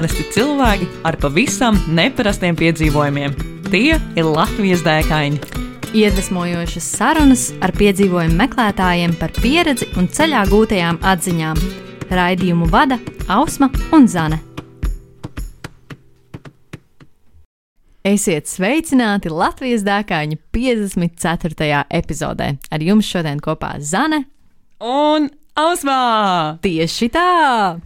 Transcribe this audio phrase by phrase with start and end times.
[0.00, 3.34] Parasti cilvēki ar pavisam neparastiem piedzīvojumiem.
[3.66, 5.36] Tie ir Latvijas dēkaini.
[5.92, 11.60] Iedvesmojošas sarunas ar piedzīvojumu meklētājiem par pieredzi un ceļā gūtajām atziņām.
[12.16, 12.96] Raidījumu vada
[13.28, 14.40] Ausma un Zane.
[18.00, 21.84] Esiet sveicināti Latvijas dēkaņa 54.
[22.00, 22.54] epizodē.
[22.72, 24.24] Ar jums šodien kopā Zane
[24.80, 25.26] Un
[25.60, 26.56] Ausmā!
[26.64, 27.76] Tieši tā!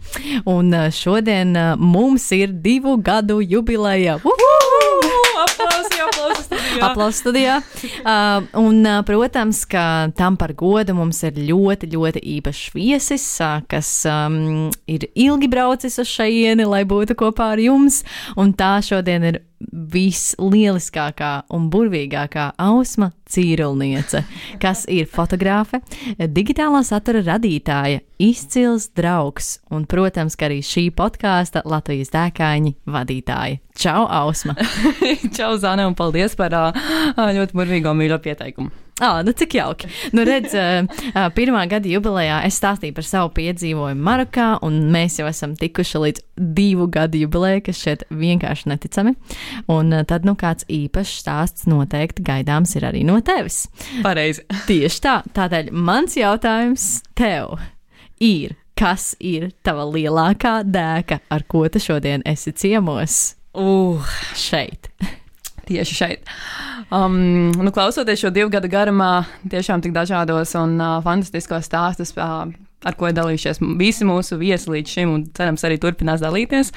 [0.47, 4.15] Un uh, šodien uh, mums ir divu gadu jubileja.
[5.35, 6.79] Aplausi, aplausi studijā!
[6.87, 7.57] Aplausos studijā.
[8.05, 9.83] Uh, un, protams, ka
[10.15, 13.25] tam par godu mums ir ļoti, ļoti īpašs viesis,
[13.71, 18.03] kas um, ir ilgi braucis uz šejieni, lai būtu kopā ar jums.
[18.39, 19.41] Un tā šodien ir
[19.95, 24.23] vislieliskākā un burvīgākā ausma cīrulniece,
[24.61, 25.81] kas ir fotografe,
[26.19, 33.61] digitālā satura radītāja, izcils draugs un, protams, arī šī podkāsta Latvijas dēkāņi vadītāja.
[33.75, 34.55] Čau, Ausma!
[35.37, 38.84] Čau, Zane, un paldies par ļoti burvīgo mīļo pieteikumu!
[39.01, 39.89] Ah, nu cik jauki.
[40.15, 40.53] Nu, redz,
[41.35, 46.23] pirmā gada jubilejā es stāstīju par savu piedzīvojumu Marokā, un mēs jau esam tikuši līdz
[46.55, 49.11] divu gadu jubilejai, kas šeit vienkārši neticami.
[49.67, 53.65] Un tad, nu, kāds īpašs stāsts noteikti gaidāms ir arī no tevis.
[54.05, 54.45] Pareizi.
[54.69, 55.17] Tieši tā.
[55.35, 56.87] Tādēļ mans jautājums
[57.19, 57.59] tev
[58.23, 63.35] ir, kas ir tava lielākā dēka, ar ko tu šodien esi ciemos?
[63.51, 64.07] Uh,
[64.39, 64.87] šeit
[65.67, 66.29] tieši šeit.
[66.93, 72.15] Um, nu, klausoties šo divu gadu garumā, tiešām tik dažādos un uh, fantastiskos stāstus.
[72.17, 72.53] Uh,
[72.85, 76.69] Ar ko ir dalījušies visi mūsu viesi līdz šim, un cerams, arī turpinās dalīties.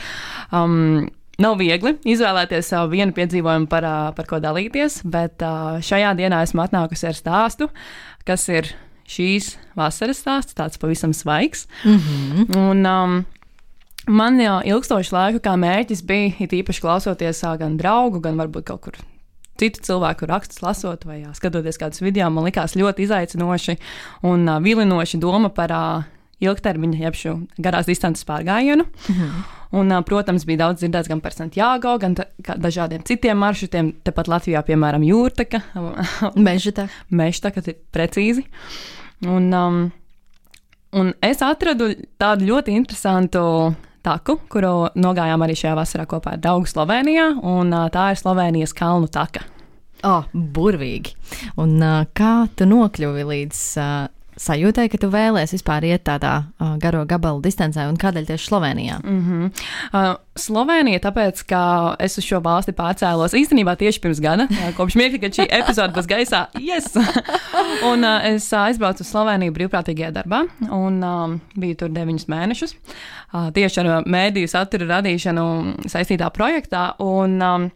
[0.56, 6.16] Um, Nav viegli izvēlēties savu vienu piedzīvojumu, par, uh, par ko dalīties, bet uh, šajā
[6.18, 7.68] dienā esmu atnākusi ar stāstu,
[8.26, 8.72] kas ir
[9.08, 11.68] šīs vasaras stāsts, tāds pavisam svaigs.
[11.84, 12.56] Mm -hmm.
[12.58, 13.14] un, um,
[14.08, 18.86] Man jau ilgstošu laiku kā mērķis bija, it īpaši klausoties gan draugu, gan varbūt kaut
[18.86, 19.00] kur
[19.58, 23.76] citu cilvēku rakstus lasot vai jā, skatoties kādus video, man likās ļoti izaicinoši
[24.28, 26.06] un uh, vilinoši doma par uh,
[26.44, 28.86] ilgtermiņa, jeb šo garās distances pārgājienu.
[29.10, 29.46] Mhm.
[29.76, 32.14] Un, uh, protams, bija daudz dzirdēts gan par Santiago, gan
[32.48, 33.90] dažādiem citiem maršrutiem.
[34.06, 35.60] Tepat Latvijā, piemēram, Jūrtaka,
[37.12, 38.46] Meža tas ir precīzi.
[39.26, 39.82] Un, um,
[40.96, 43.42] un es atradu tādu ļoti interesantu
[44.08, 49.10] taku, kuru nogājām arī šajā vasarā kopā ar draugu Slovenijā, un tā ir Slovenijas kalnu
[49.12, 49.44] taka.
[50.06, 51.16] Oh, burvīgi!
[51.58, 53.94] Un uh, kā tu nokļuvi līdz uh,
[54.38, 58.98] sajūtai, ka tu vēlēsies vispār iet tādā uh, garo gabalu distancē, un kādēļ tieši Slovenijā?
[59.02, 59.50] Mm -hmm.
[59.92, 61.62] uh, Slovenija, tāpēc, ka
[61.98, 64.46] es uz šo valsti pārcēlos īstenībā tieši pirms gada,
[64.76, 66.46] kopš mirkļa, kad šī epizode būs gaisā.
[66.60, 66.94] Yes!
[67.90, 72.76] un uh, es aizbraucu uz Sloveniju brīvprātīgajā darbā, un um, biju tur deviņus mēnešus.
[73.32, 76.94] Uh, tieši ar mēdīju satura radīšanu saistītā projektā.
[76.98, 77.70] Un, um,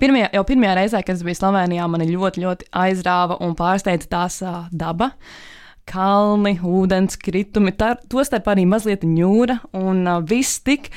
[0.00, 4.40] Pirmajā, jau pirmajā reizē, kad es biju Slovenijā, mani ļoti, ļoti aizrāva un pārsteidza tās
[4.42, 5.04] uh, daba.
[5.04, 5.55] Uh,
[5.86, 7.74] kalni, ūdens kritumi,
[8.10, 10.90] tostarp arī mazliet ņūra un uh, viss tik,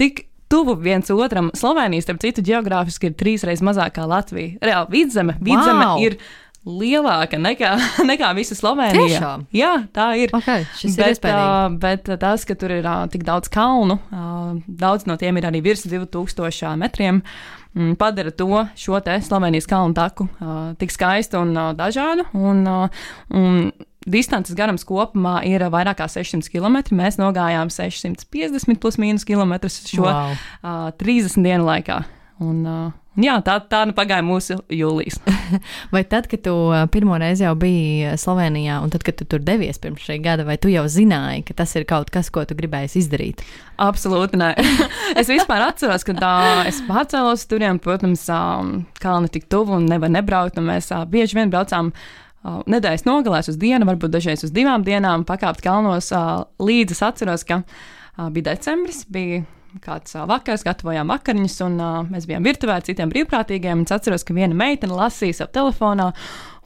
[0.00, 1.52] tik tuvu viens otram.
[1.56, 4.58] Slovenija, starp citu, geogrāfiski ir trīsreiz mazākā Latvija.
[4.64, 6.04] Reāli vidzeme, vidzeme wow.
[6.04, 6.18] ir
[6.68, 7.74] lielāka nekā,
[8.10, 9.18] nekā visa Slovenija.
[9.18, 9.46] Tiešām?
[9.56, 10.32] Jā, tā ir.
[10.36, 10.66] Okay,
[10.96, 15.40] bet, uh, bet tas, ka tur ir uh, tik daudz kalnu, uh, daudz no tiem
[15.40, 17.22] ir arī virs 2000 metriem,
[17.74, 22.28] mm, padara to šo te Slovenijas kalnu taku uh, tik skaistu un uh, dažādu.
[22.36, 23.06] Un, uh,
[23.36, 23.70] un
[24.12, 26.80] Distances garums kopumā ir vairāk kā 600 km.
[26.96, 30.38] Mēs nogājām 650 plus mīnus km šo wow.
[30.62, 32.02] uh, 30 dienu laikā.
[32.38, 35.18] Un, uh, jā, tā, tā nu pagāja mūsu jūlijas.
[35.94, 36.52] vai tad, kad tu
[36.94, 40.54] pirmo reizi jau biji Slovenijā, un tad, kad tu tur devies pirms šī gada, vai
[40.62, 43.42] tu jau zināji, ka tas ir kaut kas, ko tu gribēji izdarīt?
[43.82, 44.52] Absolūti nē.
[45.20, 46.36] es vispār atceros, ka tā,
[46.70, 48.28] es pārcēlos turiem, protams,
[49.02, 51.90] kalni tik tuvu un nevar nebraukt, un mēs bieži vien braucām.
[51.90, 52.27] Uh,
[52.66, 56.10] nedēļas nogalēs uz dienu, varbūt dažreiz uz divām dienām, pakāpt kalnos.
[56.58, 57.62] Līdz es atceros, ka
[58.32, 59.44] bija decembris, bija
[59.84, 61.78] kāds vakars, gatavojām vakariņas, un
[62.08, 63.84] mēs bijām virtuvē ar citiem brīvprātīgiem.
[63.84, 66.10] Es atceros, ka viena meitene lasīja savā telefonā.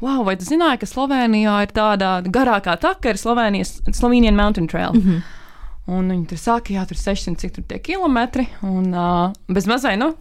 [0.03, 4.93] Wow, vai tu zināji, ka Slovenijā ir tāda garākā taka, ir Slovenijas Slovenian Mountain Trail?
[4.95, 5.42] Mm -hmm.
[5.91, 8.45] Un viņi tur saka, jā, tur 600 cik tur tie kilometri.
[8.63, 10.13] Un uh, bez mazai, nu,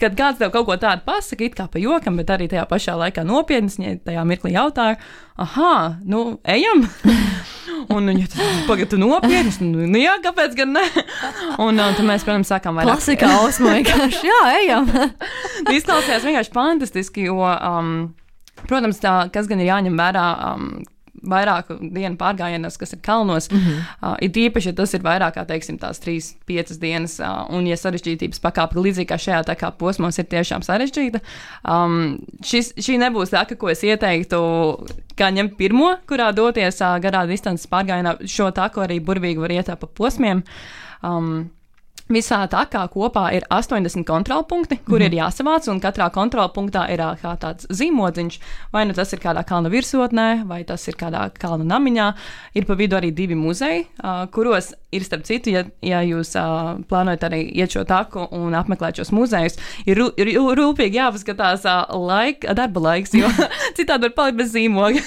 [0.00, 2.94] kad kāds tev kaut ko tādu pasaka, it kā pa jokam, bet arī tajā pašā
[2.96, 4.96] laikā nopietni, viņa tajā mirklī jautāja,
[5.36, 6.86] ah, nu, ejam!
[7.94, 8.30] un viņi
[8.64, 10.86] pagaidi, tu nopietni, nu, nu, jā, kāpēc gan ne?
[11.66, 12.96] un uh, tad mēs, protams, sākām vairāk.
[12.96, 14.88] Klasikā osmo vienkārši, jā, ejam!
[15.76, 17.96] Izklausījās vienkārši fantastiski, jo, um,
[18.64, 20.30] protams, tā, kas gan ir jāņem vērā.
[20.48, 20.70] Um,
[21.30, 23.50] vairāku dienu pārgājienos, kas ir kalnos.
[23.50, 23.82] Mm -hmm.
[24.02, 27.66] uh, ir īpaši, ja tas ir vairāk kā, teiksim, tās trīs, piecas dienas, uh, un
[27.66, 31.20] ja sarežģītības pakāpe līdzīgi kā šajā tā kā posmos ir tiešām sarežģīta.
[31.64, 34.38] Um, šis, šī nebūs tā, ko es ieteiktu,
[35.16, 38.16] kā ņemt pirmo, kurā doties uh, garā distances pārgājienā.
[38.26, 40.42] Šo taku arī burvīgi var iet pa posmiem.
[41.02, 41.50] Um,
[42.08, 45.12] Visā takā kopā ir 80 kontrolpunkti, kur mm -hmm.
[45.12, 48.38] ir jāsavāc, un katrā kontrolpunktā ir kā tāds zīmodziņš.
[48.72, 52.12] Vai nu tas ir kādā kalna virsotnē, vai tas ir kādā kalna namiņā.
[52.54, 56.80] Ir pa vidu arī divi muzeji, uh, kuros ir starp citu, ja, ja jūs uh,
[56.88, 61.84] plānojat arī iet šo taku un apmeklēt šos muzejus, ir, rū, ir rūpīgi jāpaskatās uh,
[61.92, 63.28] laika, darba laiks, jo
[63.76, 65.02] citādi var palikt bez zīmoga.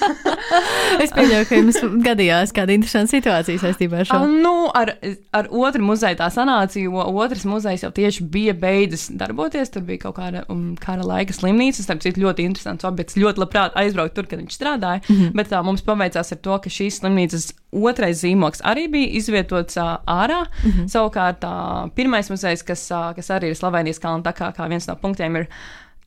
[1.03, 4.21] es pieļauju, ka jums gadījās kāda interesanta situācija saistībā ar šo.
[4.21, 4.93] Uh, nu, ar,
[5.33, 9.71] ar otru muzeju tā sanāca jo otrs muzejs jau tieši bija beidzis darboties.
[9.73, 11.85] Tur bija kaut kāda um, kara laika slimnīca.
[11.87, 13.17] Tas bija ļoti interesants objekts.
[13.19, 15.01] Ļoti labprāt aizbraukt tur, kad viņš strādāja.
[15.07, 15.35] Mm -hmm.
[15.39, 19.97] Bet tā mums paveicās ar to, ka šīs slimnīcas otrais zīmoks arī bija izvietots uh,
[20.05, 20.45] ārā.
[20.63, 20.87] Mm -hmm.
[20.87, 24.95] Savukārt, uh, pirmais muzejs, kas, uh, kas arī ir Slovenijas kalna, tā kā, viens no
[24.95, 25.47] punktiem ir.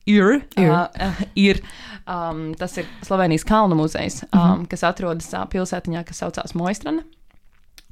[0.05, 0.69] Ir, ir.
[0.69, 1.61] Uh, uh, ir
[2.07, 4.67] um, tas ir Slovenijas kalnu muzejs, um, mm -hmm.
[4.67, 7.01] kas atrodas uh, pilsētiņā, kas saucās Moistrana.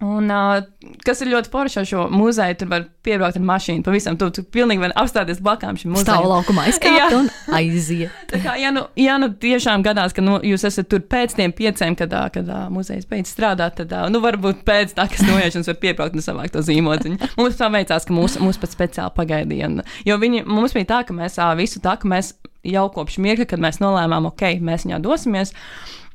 [0.04, 0.60] Un, uh,
[1.08, 3.84] kas ir ļoti forši ar šo muzeju, tur var piebraukt ar mašīnu.
[3.86, 6.10] Pavisam tu, tu pilnīgi vari apstāties blakām šim muzejam.
[6.10, 8.18] Stāv laukumā aizkāpt un aiziet.
[8.32, 11.54] Tā kā, ja nu, ja nu tiešām gadās, ka nu, jūs esat tur pēc tiem
[11.56, 15.72] pieciem, kad, kad uh, muzejs beidz strādāt, tad, uh, nu, varbūt pēc tā, kas noiešanas
[15.72, 17.32] var piebraukt un savākt to zīmotiņu.
[17.40, 19.72] Mums tā veicās, ka mūs, mūs pat speciāli pagaidīja.
[19.72, 22.36] Un, jo viņi, mums bija tā, ka mēs uh, visu tā, ka mēs
[22.68, 25.56] jau kopš mirkļa, kad mēs nolēmām, ok, mēs viņā dosimies,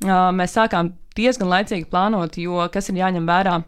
[0.05, 3.59] uh, mēs sākām diezgan laicīgi plānot, jo kas ir jāņem vērā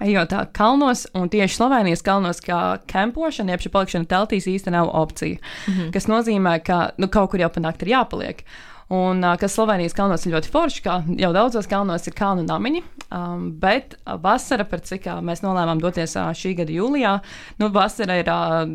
[0.00, 4.90] ejot tā kalnos, un tieši Slovenijas kalnos, kā kempošana, jeb šī palikšana teltīs īstenībā nav
[4.94, 5.38] opcija.
[5.66, 5.92] Mm -hmm.
[5.92, 8.44] Tas nozīmē, ka nu, kaut kur jau panākt ir jāpaliek.
[8.90, 12.82] Un kas Slovenijas kalnos ir ļoti forši, kā jau daudzos kalnos ir kalnu namiņi,
[13.14, 17.20] um, bet vasara, par cik mēs nolēmām doties uh, šī gada jūlijā,
[17.58, 18.66] nu, vasara ir uh,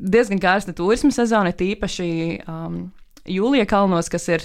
[0.00, 2.08] diezgan karsta turisma sezona, tīpaši
[2.48, 2.92] um,
[3.28, 4.42] Jūlija kalnos, kas ir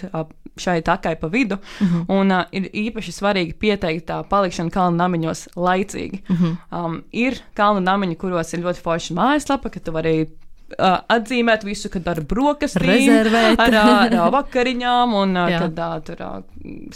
[0.58, 2.06] šai takai pa vidu, mm -hmm.
[2.20, 6.22] un uh, ir īpaši svarīgi pieteikt tā palikšanu kalnu namiņos laicīgi.
[6.30, 6.86] Mm -hmm.
[6.86, 10.28] um, ir kalnu namiņi, kuros ir ļoti forša mājaslapa, ka tu vari
[10.76, 13.30] uh, atzīmēt visu, kad ar brokastīm, ar,
[13.64, 16.38] ar, ar vakariņām, un uh, kad uh, tur uh,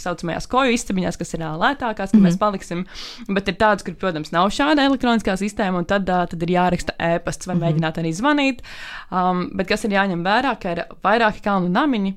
[0.00, 2.28] saucamajās koju istabiņās, kas ir uh, lētākās, ka mm -hmm.
[2.28, 2.84] mēs paliksim.
[3.28, 6.96] Bet ir tādas, kur, protams, nav šāda elektroniskā sistēma, un tad, uh, tad ir jāraksta
[6.98, 7.68] ēpasts vai mm -hmm.
[7.68, 8.66] mēģināt arī zvanīt.
[9.10, 12.16] Um, bet kas ir jāņem vērā, ka ir vairāki kalnu namiņi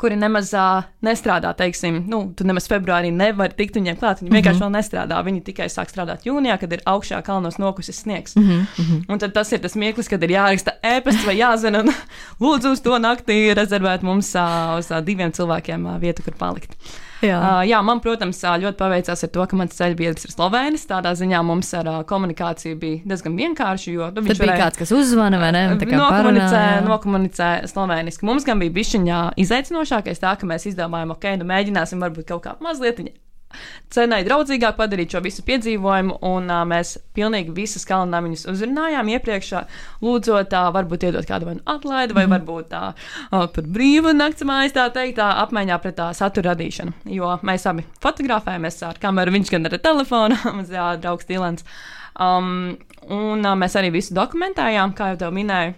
[0.00, 4.22] kuri nemaz uh, nestrādā, teiksim, nu, tu nemaz februārī nevari tikt viņiem klāt.
[4.22, 4.76] Viņi vienkārši mm -hmm.
[4.76, 5.22] vēl nestrādā.
[5.26, 8.36] Viņi tikai sāk strādāt jūnijā, kad ir augšā kalnos nokusis sniegs.
[8.36, 9.02] Mm -hmm.
[9.08, 11.92] Un tad tas ir tas mirklis, kad ir jāraksta ēpasts vai jāzina, un
[12.44, 16.76] lūdzu uz to naktī rezervēt mums uh, uz uh, diviem cilvēkiem uh, vietu, kur palikt.
[17.24, 17.38] Jā.
[17.48, 20.84] Uh, jā, man, protams, ļoti paveicās ar to, ka mans ceļš biedrs ir Slovēnis.
[20.90, 23.94] Tādā ziņā mums ar uh, komunikāciju bija diezgan vienkārši.
[23.94, 25.62] Jo, nu, viņš bija varēja, kāds, kas uzzvana vai ne?
[25.78, 28.26] Nokomunicē, nokomunicē slovēniski.
[28.28, 32.58] Mums gan bija bišķiņā izaicinošākais tā, ka mēs izdomājām, ok, nu mēģināsim varbūt kaut kā
[32.64, 33.00] mazliet
[33.92, 39.52] cenai draudzīgāk padarīt šo visu piedzīvojumu, un uh, mēs pilnīgi visas kalnāmiņas uzrunājām iepriekš,
[40.04, 42.36] lūdzot, tā varbūt iedot kādu nu atlaidi, vai mm.
[42.36, 46.96] varbūt tā uh, par brīvu nakts mājas, tā teikt, tā apmaiņā pret tā satura radīšanu.
[47.18, 51.66] Jo mēs abi fotografējamies ar kameru, viņš gan ar telefonu, mums jā, draugs Dilans.
[52.18, 52.76] Um,
[53.08, 55.76] un uh, mēs arī visu dokumentējām, kā jau te minēju.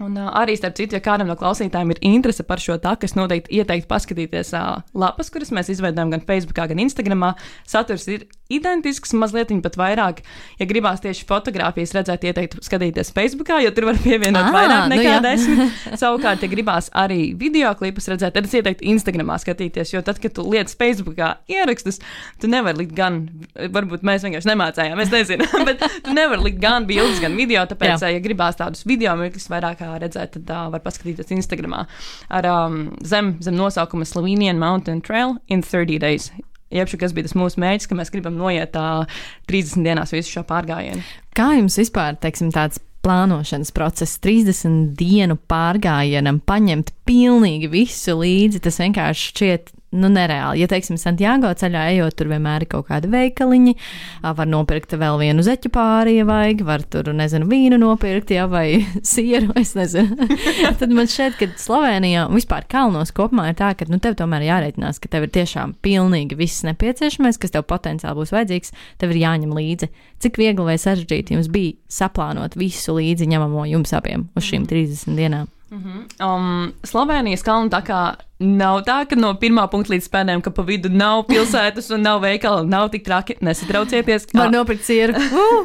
[0.00, 3.16] Un uh, arī, starp citu, ja kādam no klausītājiem ir interese par šo taku, es
[3.18, 7.32] noteikti ieteiktu paskatīties uh, lapas, kuras mēs izveidojam gan Facebook, gan Instagram.
[7.68, 10.20] Saturs ir identisks, mazliet pat vairāk.
[10.60, 14.96] Ja gribās tieši fotografijas redzēt, ieteiktu skatīties Facebook, jo tur var pievienot ah, vairāk nu
[14.96, 15.78] nekā nu desmit.
[16.00, 20.34] Savukārt, ja gribās arī video klipus redzēt, tad es ieteiktu Instagramā skatīties, jo tad, kad
[20.36, 22.00] tu lietas Facebookā ierakstus,
[22.42, 23.22] tu nevari likt gan,
[23.56, 27.96] varbūt mēs vienkārši nemācējām, es nezinu, bet tu nevari likt gan bildes, gan video, tāpēc,
[28.04, 28.14] Jā.
[28.16, 33.36] ja gribās tādus video mirkļus vairāk redzēt, tad uh, var paskatīties Instagram ar um, zem,
[33.44, 36.30] zem nosaukuma Slovenian Mountain Trail in 30 days.
[36.70, 39.08] Iepšu, kas bija tas mūsu mērķis, ka mēs gribam noiet uh,
[39.50, 41.02] 30 dienās visu šo pārgājienu.
[41.34, 48.78] Kā jums vispār, teiksim, tāds plānošanas process, 30 dienu pārgājienam, paņemt pilnīgi visu līdzi, tas
[48.82, 50.60] vienkārši šķiet nu, nereāli.
[50.62, 53.74] Ja, teiksim, Santiago ceļā ejot, tur vienmēr ir kaut kādi veikaliņi,
[54.22, 58.82] var nopirkt vēl vienu zeķu pāri, ja vajag, var tur, nezinu, vīnu nopirkt, ja, vai
[59.12, 60.28] sieru, es nezinu.
[60.80, 64.46] Tad man šķiet, ka Slovenijā un vispār kalnos kopumā ir tā, ka, nu, tev tomēr
[64.46, 69.24] jārēķinās, ka tev ir tiešām pilnīgi viss nepieciešamais, kas tev potenciāli būs vajadzīgs, tev ir
[69.24, 69.90] jāņem līdzi.
[70.20, 75.16] Cik viegli vai sarežģīti jums bija saplānot visu līdzi ņemamo jums abiem uz šīm 30
[75.18, 75.48] dienām?
[75.70, 76.26] Mm -hmm.
[76.26, 80.62] um, Slovenijas kalna tā kā nav tā, ka no pirmā punkta līdz pēdējiem, ka pa
[80.62, 83.36] vidu nav pilsētas un nav veikala, nav tik traki.
[83.40, 84.26] Nesatraucieties.
[84.34, 85.14] Var nopirkt cieru.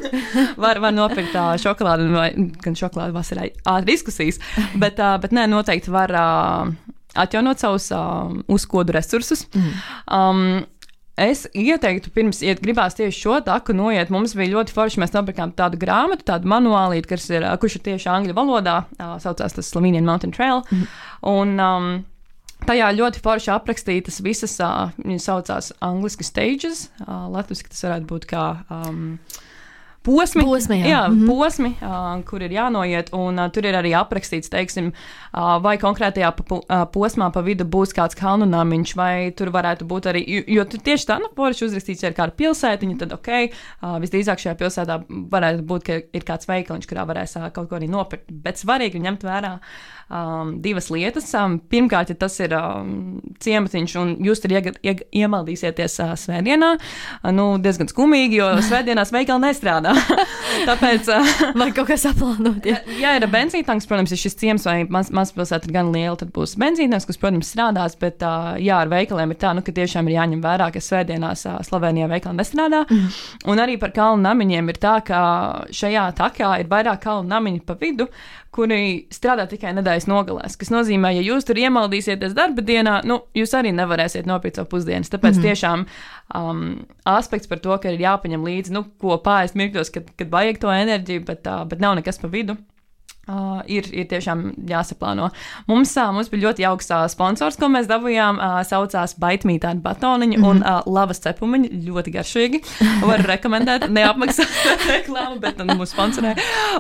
[0.64, 3.52] var, var nopirkt uh, šokolādi, vai gan šokolādi vasarai.
[3.66, 4.40] Ātri diskusijas.
[4.76, 6.68] Bet, uh, bet nē, noteikti var uh,
[7.16, 9.48] atjaunot savus uh, uzkodu resursus.
[9.56, 9.74] Mm.
[10.12, 10.66] Um,
[11.16, 14.10] Es ieteiktu, pirms iet, gribās tieši šo taku noiet.
[14.12, 15.00] Mums bija ļoti forši.
[15.00, 18.82] Mēs nopirkām tādu grāmatu, tādu manuālīti, kas ir, kurš ir tieši angļu valodā.
[19.00, 20.66] Tā saucās tas Slovenian Mountain Trail.
[20.72, 20.92] Mm.
[21.32, 21.96] Un, um,
[22.66, 26.86] Tajā ļoti forši aprakstītas visas, uh, viņas saucās angļuiski stages.
[27.04, 28.46] Uh, Latvijas tas varētu būt kā.
[28.74, 29.20] Um,
[30.06, 30.88] posmi, posmi, jā.
[30.92, 31.28] Jā, mm -hmm.
[31.28, 33.10] posmi uh, kur ir jānoiet.
[33.14, 37.66] Un, uh, tur ir arī aprakstīts, teiksim, uh, vai konkrētajā pa, uh, posmā pa vidu
[37.66, 40.24] būs kāds kalnu namiņš, vai tur varētu būt arī.
[40.28, 44.40] Jo, jo tur tieši tā, nu, porši uzrakstīts, ir kāda pilsētiņa, tad ok, uh, visdrīzāk
[44.40, 48.32] šajā pilsētā varētu būt, ka ir kāds veikaliņš, kurā varēs uh, kaut ko arī nopirkt.
[48.32, 49.60] Bet svarīgi ņemt vērā
[50.10, 51.28] um, divas lietas.
[51.38, 56.72] Um, pirmkārt, ja tas ir um, ciematiņš, un jūs tur ieg, ieg, iemaldīsieties uh, svētdienā,
[56.78, 59.96] uh, nu, diezgan skumīgi, jo svētdienās veikali nestrādā.
[60.70, 62.66] Tāpēc, uh, vai kaut kas aplānot?
[62.68, 66.34] Ja, ja ir benzīntanks, protams, ja šis ciems vai maz, mazpilsēta ir gan liela, tad
[66.36, 70.10] būs benzīntanks, kas, protams, strādās, bet uh, jā, ar veikaliem ir tā, nu, ka tiešām
[70.10, 72.86] ir jāņem vērā, ka svētdienās uh, Slovenijā veikali nestrādā.
[72.86, 73.20] Mm.
[73.52, 75.20] Un arī par kalnu namiņiem ir tā, ka
[75.74, 78.08] šajā takā ir vairāk kalnu namiņu pa vidu,
[78.56, 80.56] kuri strādā tikai nedēļas nogalēs.
[80.60, 85.12] Tas nozīmē, ja jūs tur iemaldīsieties darba dienā, nu, jūs arī nevarēsiet nopirkt savu pusdienas.
[85.12, 85.48] Tāpēc mm -hmm.
[85.50, 85.86] tiešām
[86.40, 86.62] um,
[87.04, 90.72] aspekts par to, ka ir jāpaņem līdzi, nu, ko pāriest mirkļos, kad, kad vajag to
[90.72, 92.56] enerģiju, bet, uh, bet nav nekas pa vidu.
[93.26, 95.32] Uh, ir, ir tiešām jāsaplāno.
[95.66, 98.38] Mums, uh, mums bija ļoti jauks uh, sponsors, ko mēs dabūjām.
[98.38, 100.50] Uh, saucās Baitmītāņu batoniņu mm -hmm.
[100.52, 101.72] un uh, lavas cepumiņu.
[101.88, 102.62] Ļoti garšīgi.
[103.02, 103.88] Varu rekomendēt.
[103.98, 104.54] Neapmaksāt
[104.94, 106.36] reklāmu, bet nu, mūsu sponsorē.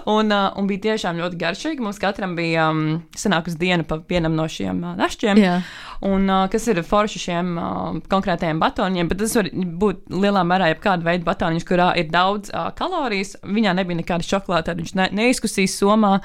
[0.05, 1.81] Un, uh, un bija tiešām ļoti garšīgi.
[1.81, 5.41] Mums katram bija um, sanākus diena pa vienam no šiem uh, našķiem.
[5.41, 5.65] Yeah.
[6.03, 10.71] Un, uh, kas ir forši šiem uh, konkrētajiem batoniņiem, bet tas var būt lielā mērā
[10.73, 13.35] jebkāda veida batoniņš, kurā ir daudz uh, kalorijas.
[13.45, 16.17] Viņā nebija nekāda šokolāde, viņš ne, neizkusīs somā.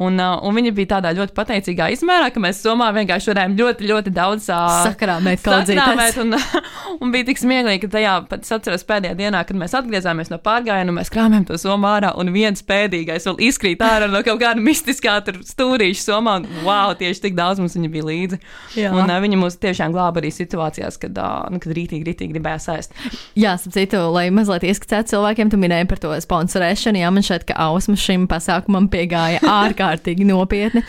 [0.00, 3.88] Un, uh, un viņa bija tādā ļoti pateicīgā izmērā, ka mēs Somā vienkārši varējām ļoti,
[3.90, 6.36] ļoti daudz uh, sakrāmēt, sakrāmēt un,
[7.02, 10.94] un bija tik smieklīgi, ka tajā pat atceros pēdējā dienā, kad mēs atgriezāmies no pārgājiena,
[10.96, 15.18] mēs krāmējām to Somā ārā, un viens pēdīgais vēl izkrīt ārā no kaut kāda mistiskā
[15.52, 18.40] stūrīša Somā, un wow, tieši tik daudz mums viņa bija līdzi.
[18.80, 18.94] Jā.
[18.96, 21.20] Un uh, viņa mūs tiešām glāba arī situācijās, kad,
[21.52, 22.96] nu, kad rītīgi, rītīgi gribēja sēst.
[23.38, 27.58] Jā, citu, lai mazliet ieskicētu cilvēkiem, tu minēji par to sponsorēšanu, jā, man šeit, ka
[27.68, 30.82] Ausma šim pasākumam piegāja ārkārtīgi ārkārtīgi nopietni,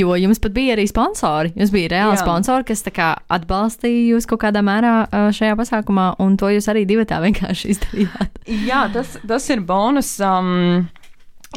[0.00, 1.52] jo jums pat bija arī sponsori.
[1.56, 2.22] Jums bija reāli Jā.
[2.24, 4.94] sponsori, kas kā, atbalstīja jūs kaut kādā mērā
[5.36, 8.40] šajā pasākumā, un to jūs arī divi tā vienkārši izdarījāt.
[8.68, 10.16] Jā, tas, tas ir bonus.
[10.20, 10.88] Um...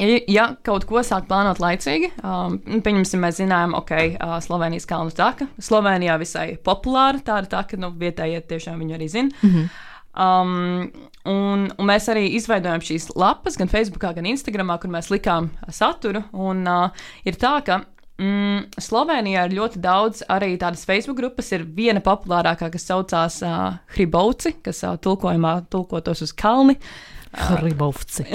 [0.01, 5.45] Ja kaut ko sāk plānot laicīgi, um, pieņemsim, mēs zinājām, ok, uh, Slovenijas kalnu taka.
[5.62, 9.29] Slovenijā visai populāra tāda taka, nu, vietējie tiešām viņu arī zina.
[9.43, 9.67] Mm -hmm.
[10.13, 10.91] Um,
[11.25, 16.24] un, un mēs arī izveidojām šīs lapas, gan Facebook, gan Instagram, kur mēs likām saturu.
[16.34, 17.79] Un, uh, ir tā, ka
[18.22, 21.50] mm, Slovenijā ir ļoti daudz arī tādas Facebook grupas.
[21.55, 26.77] Ir viena populārākā, kas saucās uh, Hribauci, kas uh, tulkojumā tulkotos uz kalni.
[26.77, 28.25] Uh, Hribovci.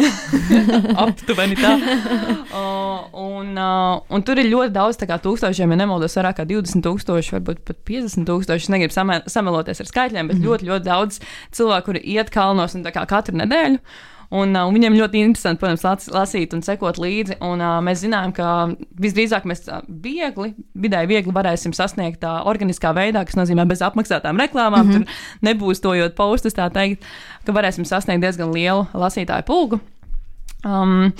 [1.05, 1.75] Aptuveni tā.
[2.49, 6.85] Uh, un, uh, un tur ir ļoti daudz, kā tūkstošiem, ja nemaldos, vairāk kā 20
[6.87, 8.67] tūkstoši, varbūt pat 50 tūkstoši.
[8.67, 10.49] Es negribu sameloties ar skaitļiem, bet mm -hmm.
[10.51, 11.21] ļoti, ļoti daudz
[11.55, 13.79] cilvēku, kuri iet kalnos un katru nedēļu.
[14.29, 17.39] Un, uh, viņiem ļoti interesanti, protams, las, lasīt un sekot līdzi.
[17.45, 18.69] Un, uh, mēs zinām, ka
[19.01, 24.41] visdrīzāk mēs uh, viegli, vidēji viegli varēsim sasniegt tā organiskā veidā, kas nozīmē bez apmaksātām
[24.45, 24.85] reklāmām.
[24.85, 25.05] Mm -hmm.
[25.09, 27.09] Tur nebūstojot postus, tā teikt,
[27.47, 29.81] ka varēsim sasniegt diezgan lielu lasītāju pulgu.
[30.65, 31.13] Um,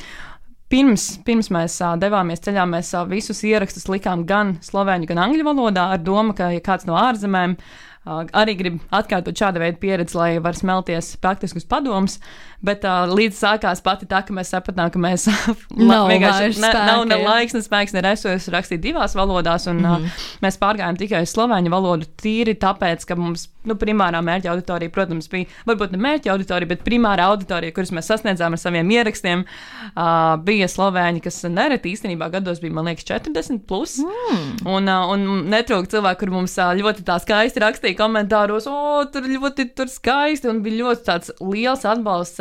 [0.69, 5.45] Pirms, pirms mēs uh, devāmies ceļā, mēs uh, visus ierakstus likām gan slovēņu, gan angļu
[5.47, 10.17] valodā, ar domu, ka, ja kāds no ārzemēm uh, arī grib atkārtot šādu veidu pieredzi,
[10.19, 12.19] lai var smelties praktiskus padomus,
[12.65, 15.29] Bet uh, līdz sākās pati tā, ka mēs sapratām, ka mēs
[15.91, 19.69] nav vienkārši ne, nav ne laiks, ne spēks, ne resursi rakstīt divās valodās.
[19.71, 20.09] Un, mm -hmm.
[20.09, 24.91] uh, mēs pārgājām tikai uz slovēņu valodu tīri tāpēc, ka mums nu, primārā mērķa auditorija,
[24.91, 29.45] protams, bija varbūt ne mērķa auditorija, bet primārā auditorija, kuras mēs sasniedzām ar saviem ierakstiem,
[29.45, 33.99] uh, bija slovēņi, kas nereti īstenībā gados bija, man liekas, 40 plus.
[34.03, 34.67] Mm.
[34.67, 39.29] Un, uh, un netrūka cilvēku, kur mums uh, ļoti tā skaisti rakstīja komentāros, o, tur
[39.29, 42.41] ļoti tur skaisti, un bija ļoti tāds liels atbalsts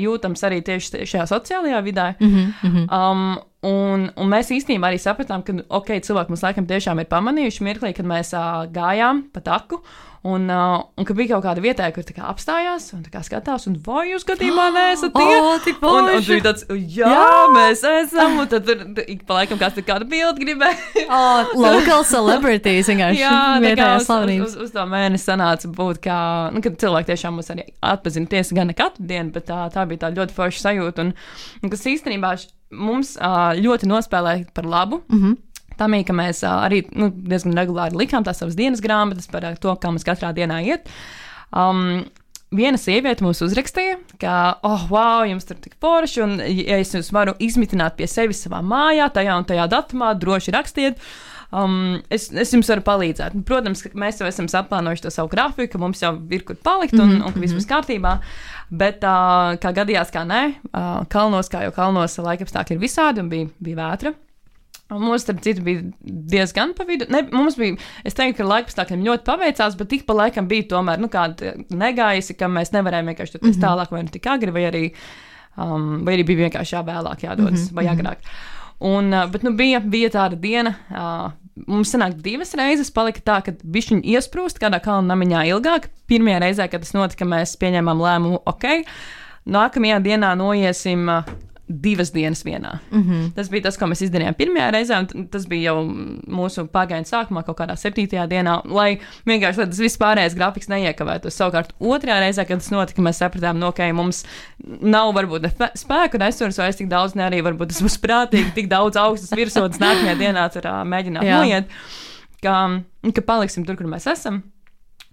[0.00, 2.14] jūtams arī tieši šajā sociālajā vidē.
[2.20, 2.32] Mm
[2.62, 2.88] -hmm.
[2.90, 3.28] um,
[3.66, 7.92] Un, un mēs īstenībā arī sapratām, ka okay, cilvēki mums laikam tiešām ir pamanījuši mirklī,
[7.96, 9.80] kad mēs uh, gājām pa taku.
[10.26, 14.06] Un, uh, un ka bija kaut kāda vietā, kur kā apstājās un skatās, un vai
[14.10, 15.36] jūs gadījumā neesat tie?
[15.36, 18.38] Oh, tik un, un bija tāds, jā, jā, mēs esam.
[18.42, 20.78] Un tad tur ik pa laikam kāds kādu bildi gribēja.
[21.16, 23.20] Oh, local celebrities vienkārši.
[23.20, 24.56] Jā, kā vietējās uz, uz, slavenības.
[24.64, 26.18] uz, to mēnesi sanāca būt, kā,
[26.52, 29.86] nu, kad cilvēki tiešām mūs arī atpazina tiesa gan ne katru dienu, bet tā, tā
[29.88, 31.06] bija tā ļoti forša sajūta.
[31.06, 31.14] Un,
[31.62, 32.34] un kas īstenībā
[32.74, 35.02] mums ā, ļoti nospēlēja par labu.
[35.06, 35.22] Mm.
[35.22, 35.42] -hmm.
[35.76, 39.74] Tā mīja, ka mēs arī nu, diezgan regulāri likām tās savas dienas grāmatas par to,
[39.80, 40.88] kā mums katrā dienā iet.
[41.52, 42.06] Um,
[42.54, 44.32] Viena sieviete mums uzrakstīja, ka,
[44.64, 48.60] oh, wow, jums tur tik forši, un ja es jūs varu izmitināt pie sevis savā
[48.62, 51.02] mājā, tajā un tajā datumā, droši rakstiet.
[51.50, 53.34] Um, es, es jums varu palīdzēt.
[53.34, 56.58] Un, Protams, ka mēs jau esam saplānojuši to savu grafiku, ka mums jau ir kur
[56.62, 57.26] palikt un, mm -hmm.
[57.26, 58.16] un ka viss būs kārtībā.
[58.70, 63.28] Bet, uh, kā gadījās, kā nē, uh, kalnos, kā jau kalnos, laikapstākļi ir visādi un
[63.28, 64.14] bija, bija vētra.
[64.90, 67.08] Mums, starp citu, bija diezgan pa vidu.
[67.10, 67.74] Ne, mums bija,
[68.06, 72.36] es teiktu, ka laikapstākļiem ļoti paveicās, bet tik pa laikam bija tomēr nu, kāda negaisa,
[72.38, 73.64] ka mēs nevarējām vienkārši tur mm -hmm.
[73.64, 74.82] tālāk, vai nu tik agri, vai arī,
[75.56, 77.74] um, vai arī bija vienkārši jāvēlāk, jādodas, mm -hmm.
[77.74, 78.30] vai agrāk.
[78.78, 81.32] Un, uh, bet nu, bija, bija tāda diena, uh,
[81.66, 85.88] mums sanāk divas reizes, palika tā, ka bišķiņi iesprūst kādā kalnu namiņā ilgāk.
[86.06, 88.84] Pirmajā reizē, kad tas notika, mēs pieņēmām lēmumu, ok,
[89.46, 91.08] nākamajā dienā noiesim.
[91.08, 91.24] Uh,
[91.68, 92.78] Divas dienas vienā.
[92.90, 93.30] Mm -hmm.
[93.34, 95.84] Tas bija tas, ko mēs izdarījām pirmajā reizē, tas bija jau
[96.28, 101.34] mūsu pagaidu sākumā, kaut kādā septītajā dienā, lai vienkārši lai tas viss pārējais grafiks neiekavētos.
[101.34, 104.24] Savukārt, otrajā reizē, kad tas notika, mēs sapratām, no, ka mums
[104.80, 108.68] nav varbūt ne spēku resursu vairs tik daudz, ne arī varbūt tas būs prātīgi, tik
[108.68, 111.64] daudz augstas virsotnes nākamajā dienā tur ā, mēģināt noiet,
[112.42, 112.80] ka,
[113.14, 114.42] ka paliksim tur, kur mēs esam.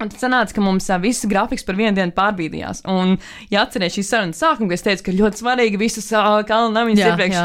[0.02, 2.82] Un tad sanāca, ka mums uh, viss grafiks par vienu dienu pārbīdījās.
[2.90, 3.14] Un,
[3.54, 7.02] ja atcerieties šīs sarunas sākumu, kad es teicu, ka ļoti svarīgi visus uh, kalnu namiņus
[7.04, 7.44] Jā, iepriekš jā.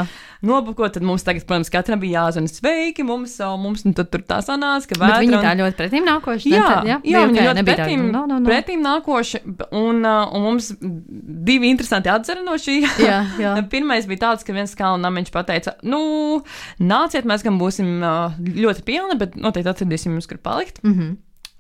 [0.49, 4.89] nobukot, tad mums tagad, protams, katram bija jāzina sveiki, mums, mums nu, tur tā sanāca,
[4.89, 6.55] ka vētra viņi tā ļoti pretīm nākoši.
[6.55, 8.49] Jā, jā, Tad, jā Bija viņi ok, ļoti pretīm, no, no, no.
[8.49, 9.43] pretīm nākoši,
[9.83, 12.81] un, un mums divi interesanti atzari no šī.
[13.05, 13.55] Jā, jā.
[13.77, 16.03] Pirmais bija tāds, ka viens kalnu namiņš pateica, nu,
[16.81, 17.99] nāciet, mēs gan būsim
[18.57, 20.81] ļoti pilni, bet noteikti atradīsim jums, kur palikt.
[20.87, 21.17] Mm -hmm.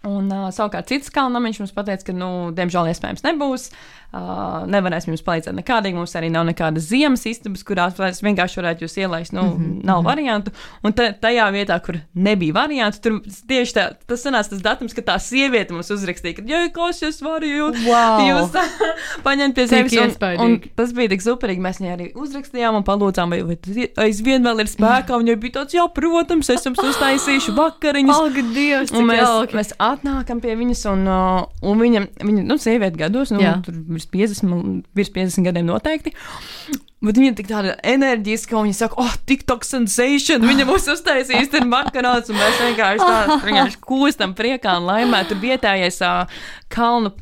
[0.07, 3.71] Un, uh, savukārt, cits kalnamiņš mums teica, ka, nu, diemžēl, iespējams, nebūs.
[4.09, 5.92] Uh, nevarēsim jums palīdzēt nekādīgi.
[5.99, 9.35] Mums arī nav nekādas ziemas istabas, kurās vienkārši varētu jūs ielaist.
[9.37, 9.85] Nu, mm -hmm.
[9.85, 10.51] Nav variantu.
[10.83, 13.18] Un ta, tajā vietā, kur nebija variantu, tur
[13.49, 17.21] tieši tā, tas sanāca tas datums, kad tā sieviete mums uzrakstīja, ka, ja kas jūs
[17.21, 18.25] varat, jūs, Wow.
[18.29, 18.57] jūs
[19.27, 19.92] paņemt pie sevis.
[19.92, 21.61] Un, un tas bija tik superīgi.
[21.61, 23.59] Mēs viņai arī uzrakstījām un palūdzām, vai, vai
[24.09, 25.21] aizvien vēl ir spēkā.
[25.21, 28.16] Viņai bija tāds, jā, protams, es jums uztaisīšu vakariņas.
[28.25, 31.07] Ak, Dievs, Un mēs, mēs atnākam pie viņas, un,
[31.62, 33.59] un viņa, viņa nu, sieviete gados, nu, Jā.
[33.64, 36.15] tur virs 50, virs 50 gadiem noteikti.
[36.99, 40.43] Bet viņa ir tik tāda enerģiska, un viņa saka, oh, TikTok sensation.
[40.43, 45.21] Viņa mums uztaisīs tur makaronus, un mēs vienkārši tā, vienkārši kūstam priekā un laimē.
[45.31, 46.41] Tur vietējais uh,
[46.73, 47.13] kalnu,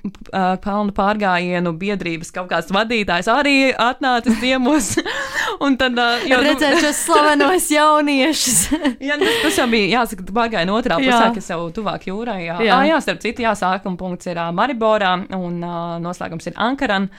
[0.65, 4.93] kalnu pārgājienu biedrības kaut kāds vadītājs arī atnācis ciemos.
[5.65, 8.61] un tad, jo, nu, Redzēt šos slavenos jauniešus.
[9.09, 12.43] Jā, tas, tas jau bija jāsaka, ka pārgāja no otrā pusē, kas jau tuvāk jūrai.
[12.47, 12.77] Jā, Jā.
[12.77, 15.61] Ah, jā starp citu, jā, sākuma punkts ir Mariborā un
[16.05, 17.11] noslēgums ir Ankaran.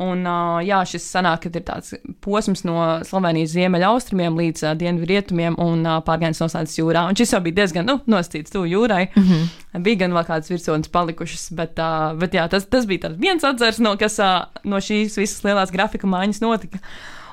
[0.00, 0.22] Un,
[0.64, 1.92] jā, šis sanāk, ir tāds
[2.24, 7.02] posms no Slovenijas ziemeļaustrumiem līdz uh, dienvidu rietumiem un pārgājums noslēdzas jūrā.
[7.10, 9.10] Un šis jau bija diezgan nu, nostīts tuvu jūrai.
[9.12, 9.50] Mm -hmm.
[9.78, 13.78] Bija gan vēl kādas virsotnes palikušas, bet, uh, bet jā, tas, tas bija viens atzars,
[13.78, 16.80] no kas uh, no šīs visas lielās grafika maiņas notika.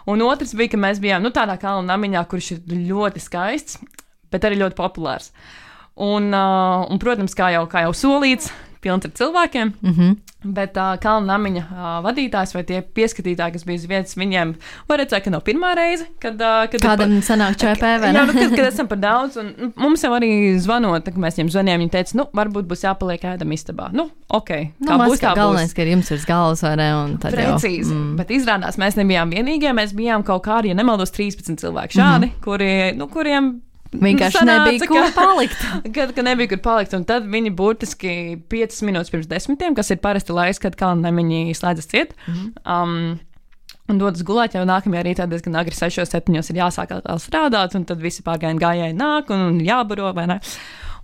[0.08, 3.82] Un otrs bija, ka mēs bijām nu, tādā kalnu namiņā, kurš ir ļoti skaists,
[4.32, 5.32] bet arī ļoti populārs.
[5.98, 9.74] Un, uh, un protams, kā jau, kā jau solīts, pilns ar cilvēkiem.
[9.82, 9.94] Mm.
[9.94, 10.16] -hmm.
[10.54, 14.54] Bet uh, kalnu namiņa uh, vadītājs vai tie pieskatītāji, kas bija uz vietas, viņiem
[14.88, 18.26] var redzēt, ka nav pirmā reize, kad, uh, kad Kādam sanāk ČP vai Jā, ne?
[18.30, 21.50] nu, kad, kad esam par daudz, un nu, mums jau arī zvanot, kad mēs viņiem
[21.52, 23.90] zvanījām, viņi teica, nu, varbūt būs jāpaliek ēdam istabā.
[23.92, 25.76] Nu, ok, Nu, kā maz būs, kā kā galvenais, būs.
[25.76, 27.18] ka ir jums virs galvas vai ne?
[27.20, 28.16] tad jau- Precīzi, mm.
[28.16, 29.74] bet izrādās mēs nebijām vienīgie.
[29.74, 32.44] Mēs bijām kaut kādi, ja nemaldos, 13 cilvēki šādi, mm -hmm.
[32.44, 35.62] kuri, nu, kuriem Vienkārši sanāca, nebija kur palikt.
[35.96, 38.12] Kad, kad nebija kur palikt, un tad viņi burtiski
[38.52, 42.14] 5 minūtes pirms desmitiem, kas ir parasti laiks, kad kalniņi slēdzas ciet.
[42.28, 42.52] Mm -hmm.
[42.68, 43.20] um,
[43.88, 47.86] Un dodas gulēt, jau nākamajā rītā diezgan agri, 6, 7 ir jāsāk atkal strādāt, un
[47.88, 50.42] tad visi pārgājieni gājēji nāk un, un jābaro vai ne.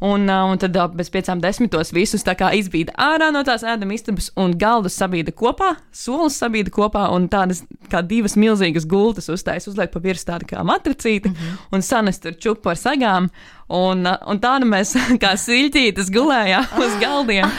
[0.04, 3.64] Un, uh, un tad uh, bez piecām desmitos visus tā kā izbīda ārā no tās
[3.64, 9.30] ēdama istabas, un galdus sabīda kopā, solis sabīda kopā, un tādas kā divas milzīgas gultas
[9.34, 11.68] uztaisīja, uzliek pa virsmu tādu kā matricīti, mm -hmm.
[11.72, 13.30] un sanes tur čupu ar sagām.
[13.74, 14.92] Un, un tā nu mēs
[15.24, 17.50] kā siļķītas gulējām uz galdiem.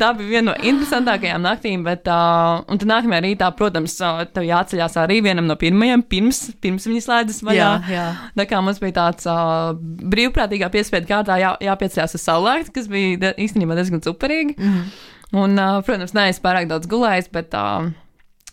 [0.00, 3.96] Tā bija viena no interesantākajām naktīm, bet uh, un tad nākamajā rītā, protams,
[4.34, 7.70] tev jāceļās arī vienam no pirmajiem, pirms, pirms viņi slēdzas vaļā.
[7.88, 8.06] Jā, jā.
[8.36, 9.72] Tā kā mums bija tāds uh,
[10.14, 14.58] brīvprātīgā piespiedu kārtā jā, jāpieceļās uz saulēktu, kas bija īstenībā diezgan superīgi.
[14.58, 15.10] Mm -hmm.
[15.34, 17.88] Un, uh, protams, neesmu pārāk daudz gulējis, bet uh,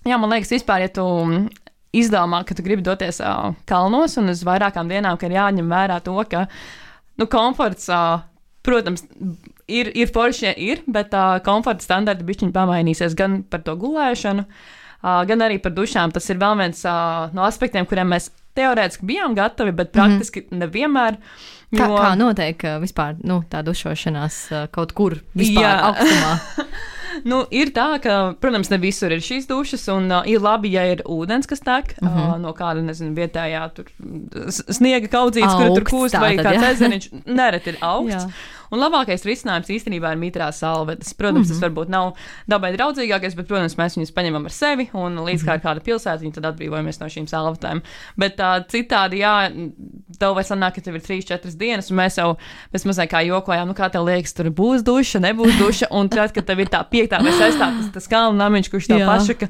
[0.07, 1.05] jā, man liekas, vispār, ja tu
[1.95, 5.99] izdomā, ka tu gribi doties uh, kalnos un uz vairākām dienām, ka ir jāņem vērā
[6.05, 6.45] to, ka
[7.19, 8.23] nu, komforts, uh,
[8.65, 9.03] protams,
[9.67, 15.23] ir, ir forši, ir, bet uh, komforta standarti bišķiņi pamainīsies gan par to gulēšanu, uh,
[15.27, 16.15] gan arī par dušām.
[16.15, 20.63] Tas ir vēl viens uh, no aspektiem, kuriem mēs teorētiski bijām gatavi, bet praktiski mm
[20.63, 21.19] nevienmēr.
[21.71, 21.99] Kā, jo...
[21.99, 24.41] kā notiek uh, vispār nu, tā dušošanās
[24.75, 26.33] kaut kur vispār augstumā?
[27.27, 30.85] nu, ir tā, ka, protams, ne visur ir šīs dušas, un uh, ir labi, ja
[30.93, 32.31] ir ūdens, kas tek uh -huh.
[32.35, 33.91] uh, no kāda, nezinu, vietējā tur,
[34.49, 37.11] sniega kaudzītes, kur tur kūst, vai kāds ezeriņš.
[37.25, 38.27] Nereti ir augsts.
[38.71, 41.13] Un labākais risinājums īstenībā ir mitrās salvetes.
[41.13, 41.59] Protams, mm -hmm.
[41.59, 42.13] tas varbūt nav
[42.47, 46.21] dabai draudzīgākais, bet, protams, mēs viņus paņemam ar sevi un līdz kā ir kāda pilsēta,
[46.23, 47.81] viņi tad atbrīvojamies no šīm salvetēm.
[48.17, 49.51] Bet tā, citādi, jā,
[50.21, 52.31] tev vai sanāk, ka tev ir 3-4 dienas, un mēs jau
[52.73, 56.35] pēc mazliet kā jokojām, nu kā tev liekas, tur būs duša, nebūs duša, un tad,
[56.35, 59.49] kad tev ir tā piektā vai sestā, tas, tas kalnu namiņš, kurš tā pašaka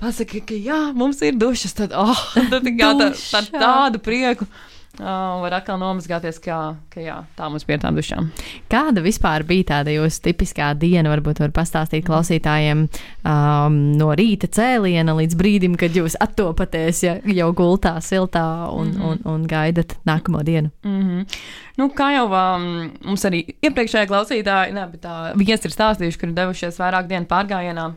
[0.00, 4.48] pasaka, ka jā, mums ir dušas, tad, oh, tad tā, tā, tā, tādu prieku.
[4.98, 6.56] Uh, var atkal nomazgāties, kā,
[6.90, 8.26] ka jā, tā mums bija tām dušām.
[8.68, 11.12] Kāda vispār bija tāda jūsu tipiskā diena?
[11.12, 17.48] Varbūt var pastāstīt klausītājiem um, no rīta cēliena līdz brīdim, kad jūs attopaties ja, jau
[17.56, 19.06] gultā, siltā un, mm -hmm.
[19.06, 20.70] un, un gaidat nākamo dienu.
[20.82, 21.38] Mm -hmm.
[21.76, 26.28] Nu, kā jau um, mums arī iepriekšējā klausītāja, ne, bet tā viesi ir stāstījuši, kur
[26.28, 27.92] ir devušies vairāk dienu pārgājienā.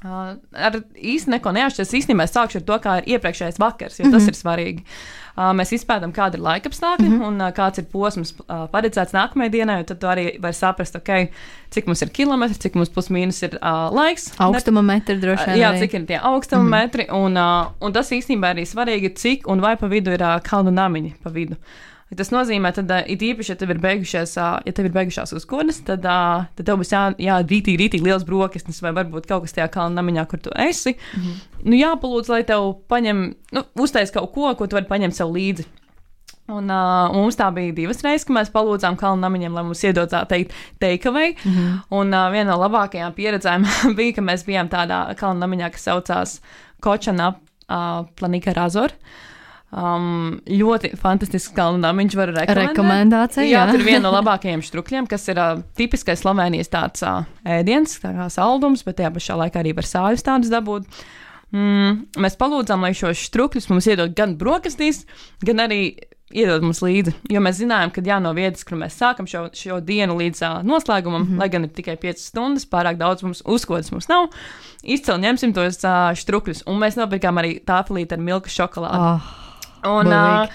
[0.00, 1.90] Uh, ar īsti neko neatšķiras.
[1.98, 4.14] Īstenībā es sākšu ar to, kā ir iepriekšējais vakars, jo mm -hmm.
[4.14, 4.30] tas mhm.
[4.30, 4.84] ir svarīgi.
[5.36, 7.26] Uh, mēs izpētām, kāda ir laika apstākļi mm -hmm.
[7.26, 9.84] un uh, kāds ir posms uh, paredzēts nākamajai dienai.
[9.84, 11.28] Tad arī vari saprast, okay,
[11.70, 14.32] cik mums ir kilometri, cik mums plus mīnus ir uh, laiks.
[14.38, 15.54] Augstuma metri droši vien.
[15.54, 16.80] Uh, jā, cik ir tie augstuma mm -hmm.
[16.80, 17.06] metri.
[17.12, 20.70] Un, uh, un tas īstenībā arī svarīgi, cik un vai pa vidu ir uh, kalnu
[20.70, 21.52] namiņi pa vidu.
[21.52, 25.30] Uh, Tas nozīmē, ka, it īpaši, ja tev ir beigušies, uh, ja tev ir beigušās
[25.36, 29.68] uzkodas, tad, tad tev būs jā, jā rītīgi, liels brokastis, vai varbūt kaut kas tajā
[29.70, 30.96] kalna namiņā, kur tu esi.
[30.96, 31.36] Mm -hmm.
[31.70, 35.68] Nu, jāpalūdz, lai tev paņem, nu, uztais kaut ko, ko tu vari paņemt sev līdzi.
[36.50, 40.10] Un, uh, mums tā bija divas reizes, kad mēs palūdzām kalnu namiņiem, lai mums iedod
[40.10, 41.36] tā teikt, takeaway.
[41.44, 41.78] Mm -hmm.
[41.90, 43.66] Un uh, viena no labākajām pieredzēm
[43.98, 46.40] bija, ka mēs bijām tādā kalnu namiņā, kas saucās
[46.80, 48.90] Kočana uh, Planika Razor.
[48.90, 49.29] Uh,
[49.70, 52.72] Um, ļoti fantastisks kalnu namiņš var rekomendēt.
[52.72, 53.44] Rekomendācija.
[53.46, 57.94] Jā, jā tur viena no labākajiem strukļiem, kas ir uh, tipiskais Slovenijas tāds uh, ēdiens,
[58.02, 60.88] tā kā saldums, bet tajā pašā laikā arī var sāļus tādus dabūt.
[61.54, 65.04] Mm, mēs palūdzām, lai šos strukļus mums iedod gan brokastīs,
[65.46, 65.84] gan arī
[66.34, 67.14] iedod mums līdzi.
[67.30, 70.56] Jo mēs zinājām, ka jā, no vietas, kur mēs sākam šo, šo dienu līdz uh,
[70.66, 71.44] noslēgumam, mm -hmm.
[71.44, 74.30] lai gan ir tikai 5 stundas, pārāk daudz mums uzkodas mums nav.
[74.82, 78.98] Izcili ņemsim tos uh, strukļus, un mēs nopirkām arī tāfelīti ar milka šokolādi.
[78.98, 79.49] Oh.
[79.86, 80.48] Un, uh,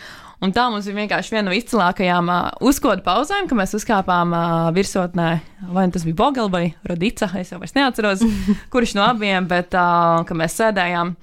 [0.44, 4.68] un tā mums bija vienkārši viena no izcilākajām uh, uzkodu pauzēm, kad mēs uzkāpām uh,
[4.76, 5.30] virsotnē.
[5.74, 8.22] Vai nu tas bija Bogels vai Rodica, es jau neatceros,
[8.74, 11.16] kurš no abiem, bet uh, kad mēs sēdējām.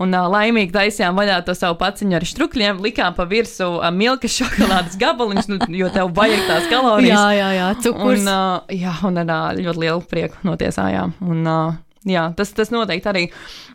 [0.00, 4.30] Un uh, laimīgi taisījām vaļā to savu paciņu ar strukļiem, likām pa virsmu uh, milka
[4.32, 7.18] šokolādes gabaliņus, nu, jo tev vajag tās kalorijas.
[7.18, 8.24] jā, jā, jā, cukurs.
[8.24, 11.18] Un, uh, jā, un ar uh, ļoti lielu prieku notiesājām.
[11.20, 11.76] Un, uh,
[12.08, 13.26] jā, tas, tas noteikti arī.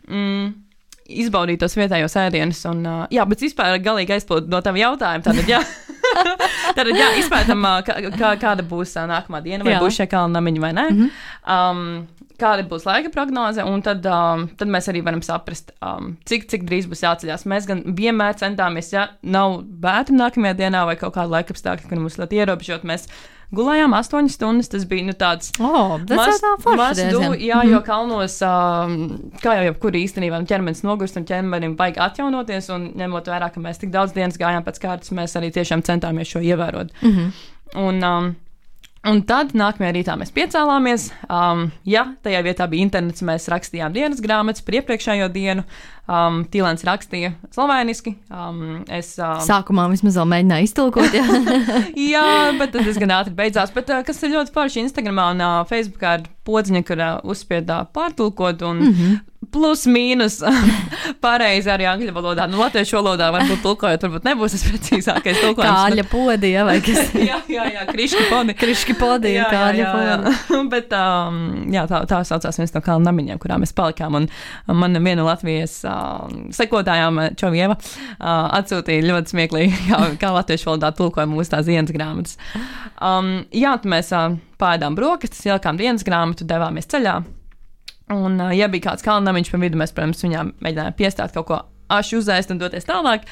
[0.10, 0.54] Mm,
[1.06, 2.62] izbaudīt tos vietējos ēdienus.
[2.70, 5.26] Un, uh, jā, bet vispār galīgi aizplūdu no tava jautājuma.
[5.26, 5.62] Tātad, jā,
[6.78, 9.84] tātad, jā izpētam, uh, kā, kā, kāda būs uh, nākamā diena, vai jā.
[9.84, 10.90] būs šie kalnu namiņi vai nē.
[10.92, 11.16] Mm -hmm.
[11.56, 16.50] um, Kāda būs laika prognoze, un tad, um, tad mēs arī varam saprast, um, cik,
[16.52, 17.46] cik drīz būs jāceļās.
[17.48, 21.98] Mēs gan vienmēr centāmies, ja nav vētra nākamajā dienā vai kaut kāda laika apstākļa, kur
[21.98, 23.08] mums ļoti ierobežot, mēs
[23.56, 24.70] Gulējām astoņas stundas.
[24.74, 28.96] Tas bija nu, tāds oh, maz, maz du, jā, jo kalnos, um,
[29.44, 32.72] kā jau jebkur īstenībā, nu, ķermenis nogurst un ķermenim vajag atjaunoties.
[32.76, 36.32] Un ņemot vērā, ka mēs tik daudz dienas gājām pēc kārtas, mēs arī tiešām centāmies
[36.32, 36.96] šo ievērot.
[37.02, 37.46] Mm -hmm.
[37.76, 38.34] Un, um,
[39.06, 41.12] Un tad nākamajā rītā mēs piecēlāmies.
[41.30, 45.66] Um, ja tajā vietā bija internets, mēs rakstījām dienas grāmatas par iepriekšējo dienu.
[46.06, 48.12] Um, Tīlēns rakstīja slovēniski.
[48.30, 51.16] Um, es, um, Sākumā vismaz vēl mēģināju iztulkot.
[51.18, 51.24] Jā,
[52.14, 52.26] jā
[52.60, 53.74] bet tas diezgan ātri beidzās.
[53.74, 57.82] Bet, uh, kas ir ļoti forši Instagramā un uh, Facebookā ir podziņa, kur uh, uzspiedā
[57.96, 58.62] pārtulkot.
[58.70, 59.24] Un, mm -hmm
[59.56, 60.40] plus mīnus
[61.24, 62.48] pareizi arī angļu valodā.
[62.50, 65.70] Nu, latviešu valodā varbūt tulkojot, varbūt nebūs tas precīzākais tulkojums.
[65.70, 67.14] Kāļa podi, ja, vai kas?
[67.16, 68.58] jā, jā, jā, kriški podi.
[68.60, 70.36] kriški podi, jā, jā, jā, podi.
[70.36, 70.62] Jā.
[70.72, 71.40] Bet um,
[71.74, 74.20] jā, tā, tā saucās viens no kalnu namiņiem, kurā mēs palikām.
[74.20, 74.30] Un
[74.82, 75.82] man viena Latvijas
[76.56, 78.26] sekotājām, Čovieva, uh,
[78.60, 82.40] atsūtīja ļoti smieklīgi, kā, kā latviešu valodā tulkoja mūsu tās dienas grāmatas.
[83.00, 87.20] Um, jā, tad mēs uh, pēdām brokastis, ielikām dienas grāmatu, devāmies ceļā.
[88.16, 91.62] Un, uh, ja bija kāds kalnamiņš pa vidu, mēs, protams, viņām mēģinājām piestāt kaut ko
[91.96, 93.26] ašu uzēst un doties tālāk.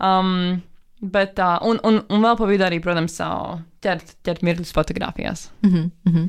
[0.00, 0.60] Um,
[1.00, 3.14] Bet, uh, un, un, un vēl pa vidu arī, protams,
[3.80, 5.46] ķert, ķert mirkļus fotografijās.
[5.62, 6.28] Mm -hmm, mm -hmm.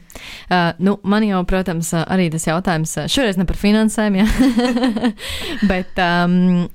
[0.50, 4.26] Uh, nu, man jau, protams, arī tas jautājums, šoreiz ne par finansēm, ja?
[5.72, 6.70] bet um,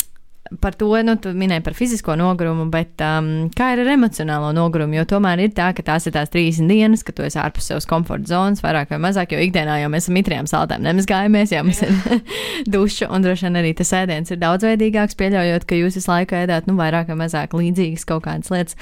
[0.61, 4.97] par to, nu, tu minēji par fizisko nogurumu, bet um, kā ir ar emocionālo nogurumu?
[4.99, 7.89] Jo tomēr ir tā, ka tās ir tās 30 dienas, kad tu esi ārpus savas
[7.89, 11.83] komforta zonas, vairāk vai mazāk, jo ikdienā jau mēs ar mitriem saltēm nemazgājamies, jau mums
[11.87, 12.23] ir
[12.77, 16.71] duša, un droši vien arī tas ēdiens ir daudzveidīgāks, pieļaujot, ka jūs visu laiku ēdāt,
[16.71, 18.79] nu, vairāk vai mazāk līdzīgas kaut kādas lietas.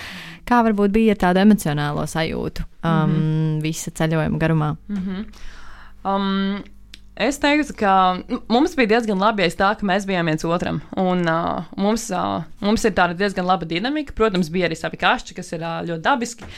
[0.48, 3.58] Kā varbūt bija ar tādu emocionālo sajūtu um, mm -hmm.
[3.64, 4.76] visa ceļojuma garumā?
[4.88, 5.26] Mm -hmm.
[6.04, 6.64] um,
[7.14, 7.92] Es teiktu, ka
[8.50, 10.80] mums bija diezgan labi aiz tā, ka mēs bijām viens otram.
[10.98, 14.16] Un, uh, mums, uh, mums ir tāda diezgan laba dinamika.
[14.18, 16.50] Protams, bija arī savi kašķi, kas ir uh, ļoti dabiski.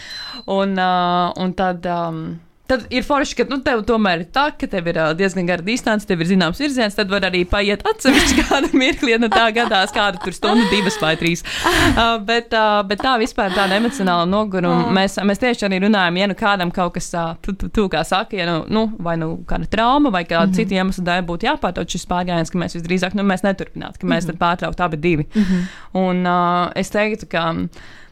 [0.48, 1.84] Un, uh, un tad.
[1.84, 2.24] Um,
[2.66, 6.06] Tad ir forši, ka nu, tev tomēr ir tā, ka tev ir diezgan gara distance,
[6.08, 9.94] tev ir zināms virziens, tad var arī paiet atsevišķi kādu mirkli, ja nu tā gadās,
[9.94, 11.44] kāda tur stundu, divas vai trīs.
[11.66, 14.90] Uh, bet, uh, bet tā vispār tāda emocionāla noguruma.
[14.96, 17.12] Mēs, mēs tieši arī runājam, ja nu kādam kaut kas,
[17.46, 20.56] tu kā saka, ja nu, nu, vai nu kāda trauma vai kāda mm -hmm.
[20.56, 24.24] cita iemesla dēļ būtu jāpārtrauc šis pārgājiens, ka mēs visdrīzāk nu, mēs neturpinātu, ka mēs
[24.24, 24.38] mm -hmm.
[24.38, 25.26] tad pārtrauktu abi divi.
[25.34, 25.62] Mm -hmm.
[25.96, 27.46] Un uh, es teiktu, ka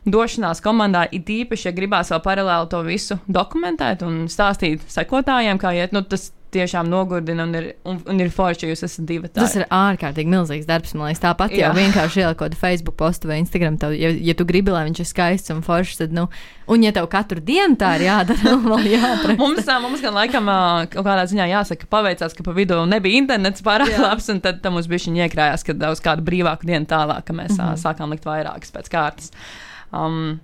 [0.04, 5.72] došanās komandā, it īpaši, ja gribās vēl paralēli to visu dokumentēt un stāstīt sekotājiem, kā
[5.76, 9.28] iet, nu, tas tiešām nogurdina un ir, un, un ir forši, ja jūs esat divi.
[9.28, 9.42] Tādi.
[9.42, 11.22] Tas ir ārkārtīgi milzīgs darbs, man liekas.
[11.24, 15.02] Tāpat jau vienkārši ieliekot Facebook postu vai Instagram, tev, ja, ja tu gribi, lai viņš
[15.02, 16.26] ir skaists un foršs, tad, nu,
[16.70, 19.38] un ja tev katru dienu tā ir jādara, nu, vēl jāprasa.
[19.40, 20.50] mums, mums gan laikam
[20.94, 24.04] kaut kādā ziņā jāsaka, paveicās, ka pa vidu nebija internets pārāk Jā.
[24.06, 27.56] labs, un tad mums bija šī iekrājās, kad uz kādu brīvāku dienu tālāk, ka mēs
[27.56, 27.82] mm -hmm.
[27.82, 29.34] sākām likt vairākas pēc kārtas.
[29.94, 30.40] Um,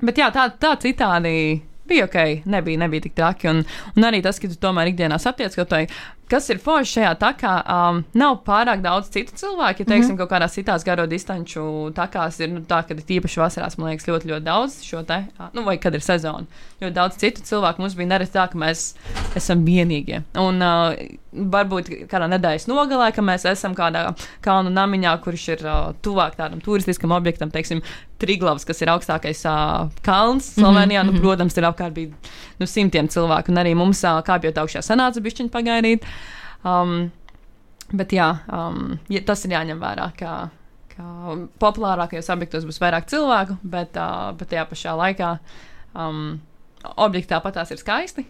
[0.00, 3.50] bet jā, tā, tā citādi bija ok, nebija, nebija tik traki.
[3.50, 3.64] Un,
[3.96, 5.84] un arī tas, ka tu tomēr ikdienā satiec kaut vai
[6.30, 9.82] kas ir forši šajā takā, um, nav pārāk daudz citu cilvēku.
[9.82, 10.18] Ja teiksim, mm -hmm.
[10.22, 14.08] kaut kādās citās garo distanču takās ir nu, tā, ka ir tīpaši vasarās, man liekas,
[14.08, 16.46] ļoti, ļoti daudz šo te, nu, vai kad ir sezona.
[16.80, 18.94] Ļoti daudz citu cilvēku mums bija nereti tā, ka mēs
[19.36, 20.22] esam vienīgie.
[20.38, 20.94] Un uh,
[21.32, 26.60] varbūt kādā nedēļas nogalē, ka mēs esam kādā kalnu namiņā, kurš ir uh, tuvāk tādam
[26.60, 27.82] turistiskam objektam, teiksim,
[28.20, 31.02] Triglavs, kas ir augstākais uh, kalns mhm, Slovenijā.
[31.02, 31.14] Mm -hmm.
[31.14, 32.08] nu, protams, tur apkārt bija
[32.58, 36.04] nu, simtiem cilvēku, un arī mums uh, kāpjot augšā sanāca bišķiņu pagaidīt.
[36.64, 37.10] Um,
[37.92, 40.10] bet jā, um, ja, tas ir jāņem vērā.
[40.18, 40.34] Ka,
[40.94, 45.32] ka populārākajos objektos būs vairāk cilvēku, bet, uh, bet tajā pašā laikā
[45.94, 46.38] um,
[46.96, 48.26] objekti tāpat tās ir skaisti.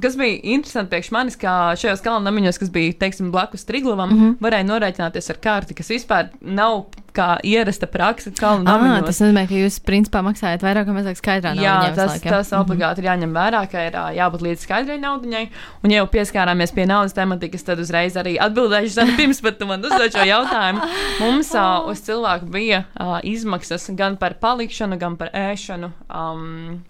[0.00, 4.36] Kas bija interesanti priekš manis, ka šajos kalnamiņos, kas bija teiksim, blakus Triglavam, mm -hmm.
[4.44, 9.06] varēja norēķināties ar karti, kas vispār nav kā ierasta praksa namiņos.
[9.06, 11.64] Tas nozīmē, ka jūs principā maksājat vairāk vai mazāk skaidrā naudā.
[11.64, 12.34] Jā, tas, laik, jā.
[12.34, 12.64] tas mhm.
[12.64, 15.46] obligāti ir jāņem vērā, ka ir jābūt līdz skaidrai naudai.
[15.82, 19.68] Un, ja jau pieskārāmies pie naudas tematikas, tad uzreiz arī atbildēšu zem pirms pat tu
[19.70, 20.86] man uzdod šo jautājumu.
[21.22, 25.92] Mums uh, uz cilvēku bija uh, izmaksas gan par palikšanu, gan par ēšanu.
[26.08, 26.80] Um,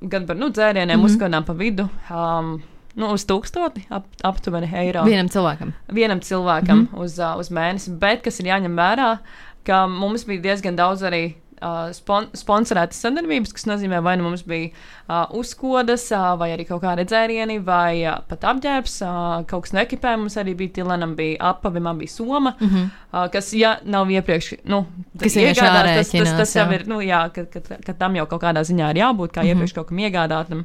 [0.00, 1.06] gan par nu, dzērieniem, mm -hmm.
[1.06, 1.88] uzskatām pa vidu.
[2.10, 2.62] Um,
[2.96, 5.04] nu, uz tūkstoti ap, aptuveni eiro.
[5.08, 5.72] Vienam cilvēkam.
[5.92, 7.04] Vienam cilvēkam mm -hmm.
[7.04, 7.96] uz, uh, uz mēnesi.
[7.98, 9.18] Bet kas ir jāņem vērā,
[9.64, 11.34] ka mums bija diezgan daudz arī
[11.66, 16.66] uh, spon sponsorētas sadarbības, kas nozīmē, vai nu mums bija uh, uzkodas, uh, vai arī
[16.68, 18.96] kaut kāda dzērieni, vai uh, pat apģērbs.
[19.06, 22.68] Uh, kaut kas no ekipējuma mums arī bija Tilenam, bija apavi, man bija soma, mm
[22.68, 22.88] -hmm.
[23.12, 24.84] uh, kas, ja nav iepriekš, nu,
[25.20, 28.42] kas iegādās, tas, tas, tas jau ir, nu, jā, ka, ka, ka, tam jau kaut
[28.42, 29.48] kādā ziņā ir jābūt, kā mm -hmm.
[29.48, 30.64] iepriekš kaut kam iegādātam.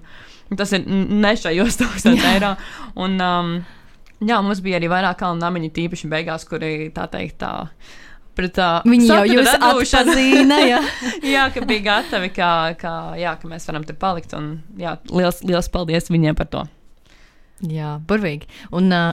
[0.58, 2.56] Tas ir ne šajos tūkstošos eiro.
[2.96, 3.66] Un, um,
[4.20, 7.68] jā, mums bija arī vairāk kalnu namiņu, tīpaši beigās, kuri tā teikt tā
[8.38, 8.70] pret tā.
[8.88, 10.82] Viņi jau jūs atpazīna, jā.
[11.36, 14.36] jā, ka bija gatavi, ka, ka, jā, ka mēs varam te palikt.
[14.38, 16.63] Un, jā, liels, liels paldies viņiem par to.
[17.70, 18.50] Jā, burvīgi.
[18.78, 19.12] Un uh,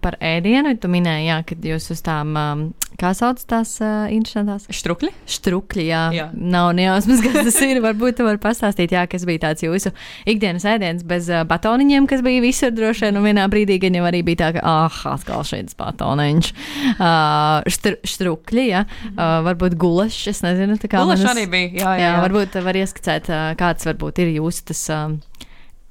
[0.00, 0.72] par ēdienu.
[0.80, 2.62] Tu minēji, jā, ka jūs uz tām, um,
[3.00, 4.64] kā sauc tās uh, interesantās?
[4.72, 5.10] Štrukļi.
[5.30, 6.02] Štrukļi, jā.
[6.16, 6.26] jā.
[6.32, 7.82] Nav nejausmas, kas tas ir.
[7.84, 9.92] Varbūt tu vari pastāstīt, jā, kas bija tāds jūsu
[10.30, 13.20] ikdienas ēdiens bez uh, batoniņiem, kas bija visur droši vien.
[13.20, 16.52] Un vienā brīdī, gan jau arī bija tā, ka, ah, atkal šeit batoniņš.
[16.94, 18.86] Uh, štr, štrukļi, jā.
[19.12, 21.04] Uh, varbūt gulašs, es nezinu, tā kā.
[21.04, 21.94] Gulašs arī bija, jā, jā.
[22.00, 22.08] jā.
[22.08, 24.88] jā varbūt var ieskicēt, uh, kāds varbūt ir jūsu tas.
[24.94, 25.33] Uh,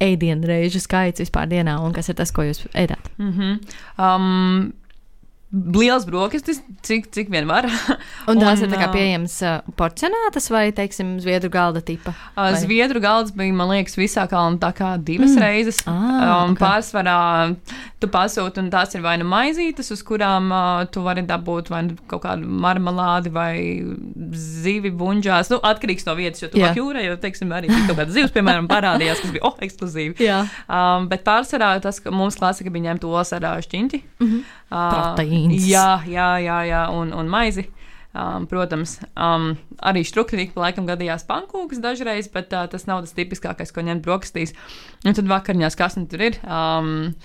[0.03, 3.11] ēdienu reižu skaits vispār dienā un kas ir tas, ko jūs ēdat?
[3.17, 3.75] Mm -hmm.
[3.97, 4.73] um,
[5.53, 7.67] liels brokastis, cik, cik vien var.
[8.29, 12.15] Un tās un, ir tā kā pieejamas uh, porcionētas vai, teiksim, zviedru galda tipa?
[12.33, 15.43] Vai- Zviedru galds bija, man liekas, visā kalnā tā kā divas mm.
[15.43, 15.81] reizes.
[15.89, 16.61] Ah, um, ok.
[16.63, 17.17] Pārsvarā
[18.01, 21.83] tu pasūti, un tās ir vai nu maizītes, uz kurām uh, tu vari dabūt vai
[21.89, 23.53] nu kaut kādu marmelādi vai
[24.33, 25.53] zivi buļģās.
[25.53, 28.71] Nu, atkarīgs no vietas, jo tu vari jūrā, jo, teiksim, arī kaut kāda zivs, piemēram,
[28.71, 30.17] parādījās, kas bija oh, ekskluzīvi.
[30.23, 30.41] Jā.
[30.65, 34.03] Um, bet pārsvarā tas, ka mums klasika bija ņemt olas ar ā, šķiņķi.
[34.23, 34.59] Mm -hmm.
[35.43, 35.69] Proteīns.
[35.69, 37.67] Jā, jā, jā, jā un, un maizi.
[38.13, 43.73] Um, protams, um, arī struktūrīgi laikam gadījās pankūks dažreiz, bet uh, tas nav tas tipiskākais,
[43.73, 44.53] ko ņemt brokastīs.
[45.01, 46.37] Un tad vakarņās kas nu tur ir.
[46.45, 47.15] Um,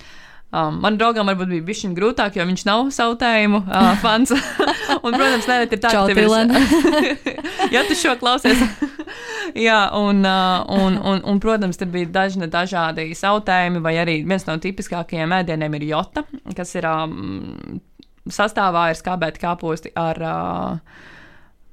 [0.49, 4.31] Um, man draugam varbūt bija bijis grūtāk, jo viņš nav sautējumu uh, fans.
[5.05, 6.53] un, protams, nē, ir tā, Čau, ka tev Tilen.
[6.57, 7.19] ir.
[7.75, 8.63] ja tu šo klausies.
[9.53, 14.47] Jā, un, uh, un, un, un, protams, tur bija dažni dažādi sautējumi, vai arī viens
[14.49, 16.25] no tipiskākajiem ēdieniem ir jota,
[16.57, 17.77] kas ir um,
[18.35, 20.21] sastāvā ir skābēti kāposti ar.
[20.25, 21.07] Uh,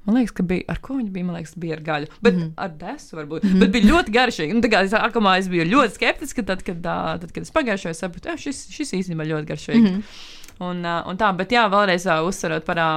[0.07, 1.27] Man liekas, ka bija ar ko viņi bija.
[1.27, 2.07] Man liekas, bija ar gaļu.
[2.23, 3.43] Bet mm ar desu varbūt.
[3.43, 3.59] Mm.
[3.59, 4.61] Bet bija ļoti garšīgi.
[4.71, 7.99] Kā es sākumā es biju ļoti skeptiska, tad, kad, ā, tad, kad es pagājušajā gadā
[7.99, 9.95] sapratu, ka šis, šis īstenībā ļoti garšīgi.
[9.97, 12.81] Mm un, ā, un tā, bet jā, vēlreiz ā, uzsverot par.
[12.81, 12.91] ā,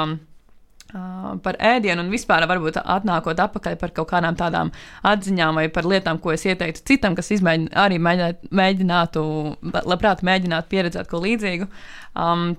[0.94, 1.06] ā,
[1.44, 4.72] Par ēdienu un vispār varbūt atnākot atpakaļ par kaut kādām tādām
[5.06, 9.22] atziņām vai par lietām, ko es ieteiktu citam, kas izmēģina, arī mēģināt, mēģinātu,
[9.86, 11.68] labprāt, mēģinātu pieredzēt ko līdzīgu.
[12.18, 12.56] Um,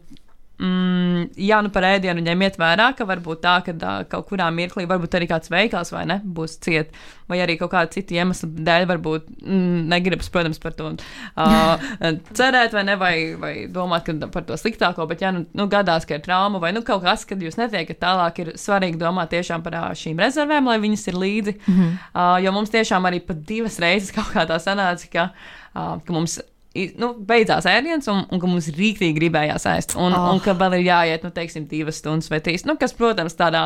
[0.61, 4.83] Mm, jā, nu par ēdienu ņemiet vērā, ka varbūt tā, ka uh, kaut kurā mirklī
[4.85, 6.91] varbūt arī kāds veikals vai ne būs ciet,
[7.31, 11.87] vai arī kaut kāda cita iemesla dēļ varbūt mm, negribas, protams, par to uh,
[12.37, 16.19] cerēt vai ne, vai, vai domāt par to sliktāko, bet ja nu, nu gadās, ka
[16.19, 19.79] ir trauma vai nu kaut kas, kad jūs netiekat tālāk, ir svarīgi domāt tiešām par
[19.79, 21.97] uh, šīm rezervēm, lai viņas ir līdzi, mm -hmm.
[22.13, 25.29] uh, jo mums tiešām arī pat divas reizes kaut kā tā sanāca, ka,
[25.73, 26.37] uh, ka mums
[26.71, 29.95] nu, beidzās ēdiens, un, un ka mums rīktīgi gribējās ēst.
[29.99, 30.29] Un, oh.
[30.31, 32.63] un ka vēl ir jāiet, nu, teiksim, divas stundas vai trīs.
[32.63, 33.65] Nu, kas, protams, tādā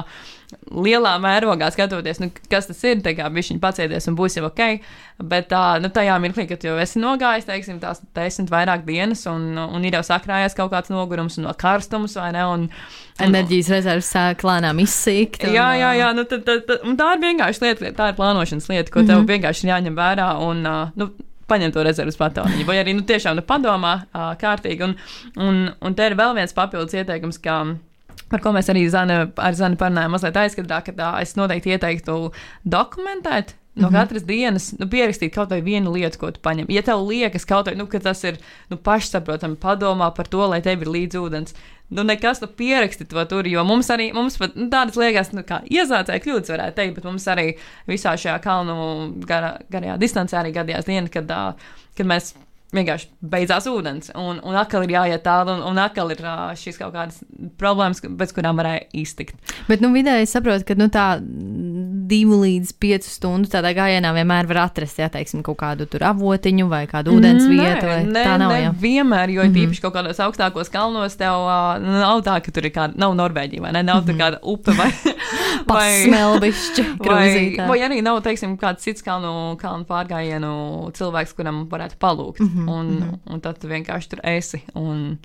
[0.73, 4.63] lielā mērogā skatoties, nu, kas tas ir, kā viņš pacieties un būs jau ok.
[5.21, 9.53] Bet tā, nu, tajā mirklī, kad jau esi nogājis, teiksim, tās desmit vairāk dienas, un,
[9.53, 12.47] un ir jau sakrājies kaut kāds nogurums no karstums, vai ne?
[12.55, 12.65] Un,
[13.21, 15.45] Enerģijas rezerves sāk lēnām izsīkt.
[15.45, 18.67] un, Jā, jā, jā nu, tad, tad, tad, tā ir vienkārši lieta, tā ir plānošanas
[18.73, 19.31] lieta, ko tev mm -hmm.
[19.31, 20.33] vienkārši jāņem vērā.
[20.43, 20.67] Un,
[20.99, 21.11] nu,
[21.49, 24.87] Paņem to rezerves patoniņu, vai arī nu, tiešām nu, padomā uh, kārtīgi.
[24.87, 24.95] Un,
[25.37, 27.59] un, un te ir vēl viens papildus ieteikums, ka,
[28.31, 32.17] par ko mēs arī Zana, ar Zanu parunājām mazliet aizkadrā, ka tā, es noteikti ieteiktu
[32.63, 33.53] dokumentēt.
[33.75, 33.99] No mm -hmm.
[33.99, 36.65] katras dienas nu, pierakstīt kaut vai vienu lietu, ko tu paņem.
[36.69, 38.37] Ja tev liekas, kaut vai, nu, ka tas ir
[38.69, 41.53] nu, pašsaprotami, padomā par to, lai tev ir līdz ūdens.
[41.89, 45.43] Nu, nekas tu pieraksti to tur, jo mums arī mums pat, nu, tādas liekas, nu,
[45.45, 47.51] kā iezācēja kļūdas, varētu teikt, bet mums arī
[47.89, 48.77] visā šajā kalnu
[49.29, 51.43] garā, garajā distancē arī gadījās diena, kad, ā,
[51.97, 52.33] kad mēs
[52.75, 56.21] vienkārši beidzās ūdens, un, un atkal ir jāiet tālu, un, un atkal ir
[56.59, 57.21] šīs kaut kādas
[57.59, 59.39] problēmas, bez kurām varēja iztikt.
[59.69, 61.07] Bet, nu, vidēji saprotu, ka nu, tā
[62.05, 66.67] divu līdz piecu stundu tādā gājienā vienmēr var atrast, ja teiksim, kaut kādu tur avotiņu
[66.69, 67.87] vai kādu ūdens vietu.
[67.89, 69.53] Vai nē, tā nav nē, vienmēr, jo mm.
[69.53, 69.65] -hmm.
[69.65, 73.63] īpaši kaut kādos augstākos kalnos tev uh, nav tā, ka tur ir kāda, nav Norvēģija,
[73.65, 73.83] vai ne?
[73.83, 74.21] Nav mm -hmm.
[74.21, 74.91] kāda upe vai,
[75.69, 77.67] Pasmelbišķi, vai, krūzītā.
[77.71, 80.53] vai arī nav, teiksim, kāds cits kalnu, kalnu pārgājienu
[80.97, 82.39] cilvēks, kuram varētu palūgt.
[82.39, 82.71] Mm -hmm.
[82.71, 83.33] un, mm -hmm.
[83.33, 84.63] un tad tu vienkārši tur esi.
[84.73, 85.19] Un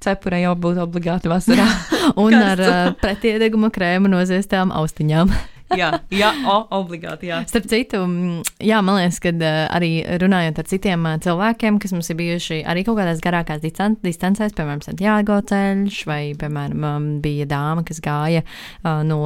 [0.00, 1.68] cepure jau būtu obligāti vasarā.
[2.24, 5.32] Un ar uh, pretiedeguma krēmu noziestām austiņām.
[5.80, 7.30] jā, jā o, obligāti.
[7.30, 7.42] Jā.
[7.50, 11.94] Starp citu, mm, jā, man liekas, ka uh, arī runājot ar citiem uh, cilvēkiem, kas
[11.96, 17.10] mums ir bijuši arī kaut kādās garākās distan distancēs, piemēram, Santiago ceļš, vai, piemēram, um,
[17.24, 19.22] bija dāma, kas gāja uh, no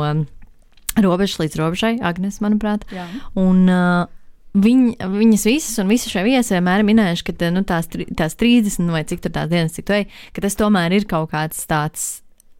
[1.02, 2.86] robežas līdz robežai, Agnes, manuprāt.
[2.94, 3.08] Jā.
[3.40, 4.04] Un, uh,
[4.54, 8.92] Viņ, viņas visas un visi šie viesi vienmēr minējuši, ka tā, nu, tās, tās 30
[8.94, 12.04] vai cik tur tās dienas, cik tu ej, ka tas tomēr ir kaut kāds tāds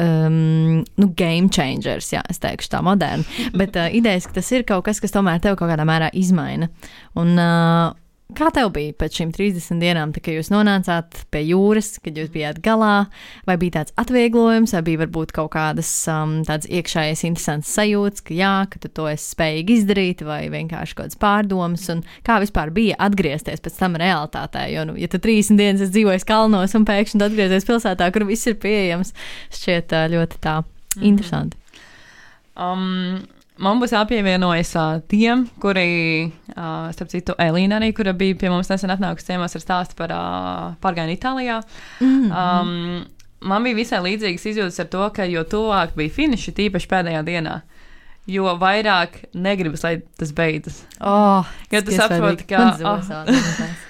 [0.03, 3.23] um, nu, game changers, jā, es teikšu tā moderni.
[3.61, 6.67] Bet uh, idejas, ka tas ir kaut kas, kas tomēr tev kaut kādā mērā izmaina.
[7.15, 7.95] Un, uh,
[8.33, 12.31] Kā tev bija pēc šīm 30 dienām, tā, kad jūs nonācāt pie jūras, kad jūs
[12.33, 13.11] bijāt galā?
[13.45, 18.33] Vai bija tāds atvieglojums, vai bija varbūt kaut kādas um, tādas iekšējas interesantas sajūtas, ka
[18.39, 22.73] jā, ka tu to esi spējīgi izdarīt, vai vienkārši kaut kādas pārdomas, un kā vispār
[22.73, 24.65] bija atgriezties pēc tam realitātē?
[24.73, 28.49] Jo, nu, ja tu 30 dienas esi dzīvojis kalnos un pēkšņi atgriezies pilsētā, kur viss
[28.49, 29.13] ir pieejams,
[29.61, 30.63] šķiet uh, ļoti tā
[31.05, 31.61] interesanti.
[32.57, 33.21] Um,
[33.65, 35.87] man būs jāpievienojas uh, tiem, kuri,
[36.55, 40.13] uh, starp citu, Elīna arī, kura bija pie mums nesen atnākusi ciemos ar stāstu par
[40.15, 41.61] uh, pārgājienu Itālijā.
[42.05, 42.27] Mm.
[42.31, 42.75] Um,
[43.45, 47.57] man bija visai līdzīgas izjūtas ar to, ka jo tuvāk bija finiši, tīpaši pēdējā dienā,
[48.31, 50.83] jo vairāk negribas, lai tas beidzas.
[51.01, 53.11] Oh, Jo tu tas saproti, ka- ādās.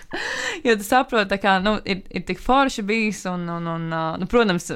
[0.64, 3.88] Jo tu saproti, ka nu, ir, ir tik forši bijis, un, un, un
[4.22, 4.68] nu, protams,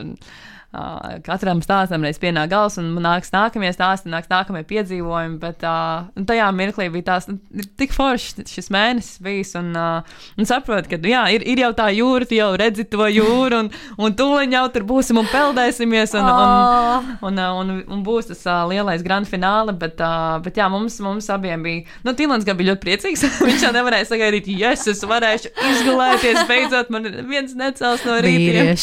[0.68, 5.38] Uh, katram stāstam reiz pienāk gals, un nāks nākamie stāsti, nāks nākamie piedzīvojumi.
[5.40, 7.38] Bet uh, tajā mirklī bija tās nu,
[7.80, 9.54] tik foršs šis mēnesis bijis.
[9.56, 13.08] Un, uh, un saprotu, ka jā, ir, ir jau tā jūra, tu jau redzi to
[13.08, 16.12] jūru, un, un tūlīt jau tur būsim un peldēsimies.
[16.20, 19.72] Un, un, un, un, un, un būs tas uh, lielais grand fināle.
[19.72, 21.88] Bet, uh, bet jā, mums, mums abiem bija.
[22.04, 23.24] Nu, Tīlans gan bija ļoti priecīgs.
[23.48, 26.44] Viņš jau nevarēja sagaidīt, ja yes, es varēšu izgulēties.
[26.52, 28.76] Beidzot, man viens necels no rīta.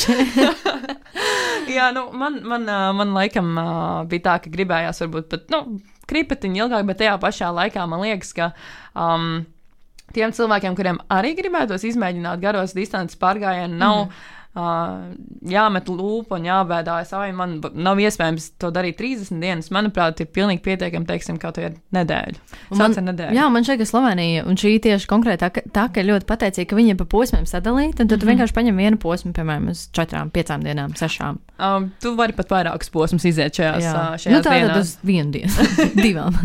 [1.75, 2.69] Jā, nu, man, man,
[2.99, 3.51] man laikam
[4.11, 5.61] bija tā, ka gribējās varbūt pat nu,
[6.09, 8.53] kripetiņu ilgāk, bet tajā pašā laikā man liekas, ka.
[8.93, 9.45] Um,
[10.15, 15.09] Tiem cilvēkiem, kuriem arī gribētos izmēģināt garos distances pārgājienu, nav mm Uh,
[15.51, 19.67] jāmet lūpa un jābēdājas, vai man nav iespējams to darīt 30 dienas.
[19.75, 22.39] Manuprāt, ir pilnīgi pietiekami, teiksim, kaut kāda nedēļa.
[22.79, 23.35] Man, nedēļa.
[23.35, 26.95] Jā, man šeit ir Slovenija, un šī tieši konkrēti tā, ka ļoti pateicīga, ka viņi
[27.01, 28.21] pa posmiem sadalīta, tad mm -hmm.
[28.23, 31.41] tu vienkārši paņem vienu posmu, piemēram, uz četrām, piecām dienām, sešām.
[31.55, 33.91] Um, tu vari pat vairākus posmus iziet šajās, jā.
[34.19, 34.79] šajās nu, tā dienās.
[34.79, 35.51] uz vienu dienu,
[36.05, 36.35] divām.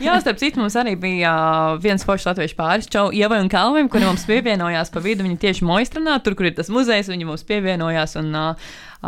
[0.00, 3.88] jā, starp citu, mums arī bija uh, viens foršs latviešu pāris, Čau, Ievai un Kalvim,
[3.92, 5.26] kuri mums pievienojās pa vidu.
[5.26, 8.66] Viņi tieši moistranā, tur, kur ir tas muzejs, viņi mums pievienojās un uh,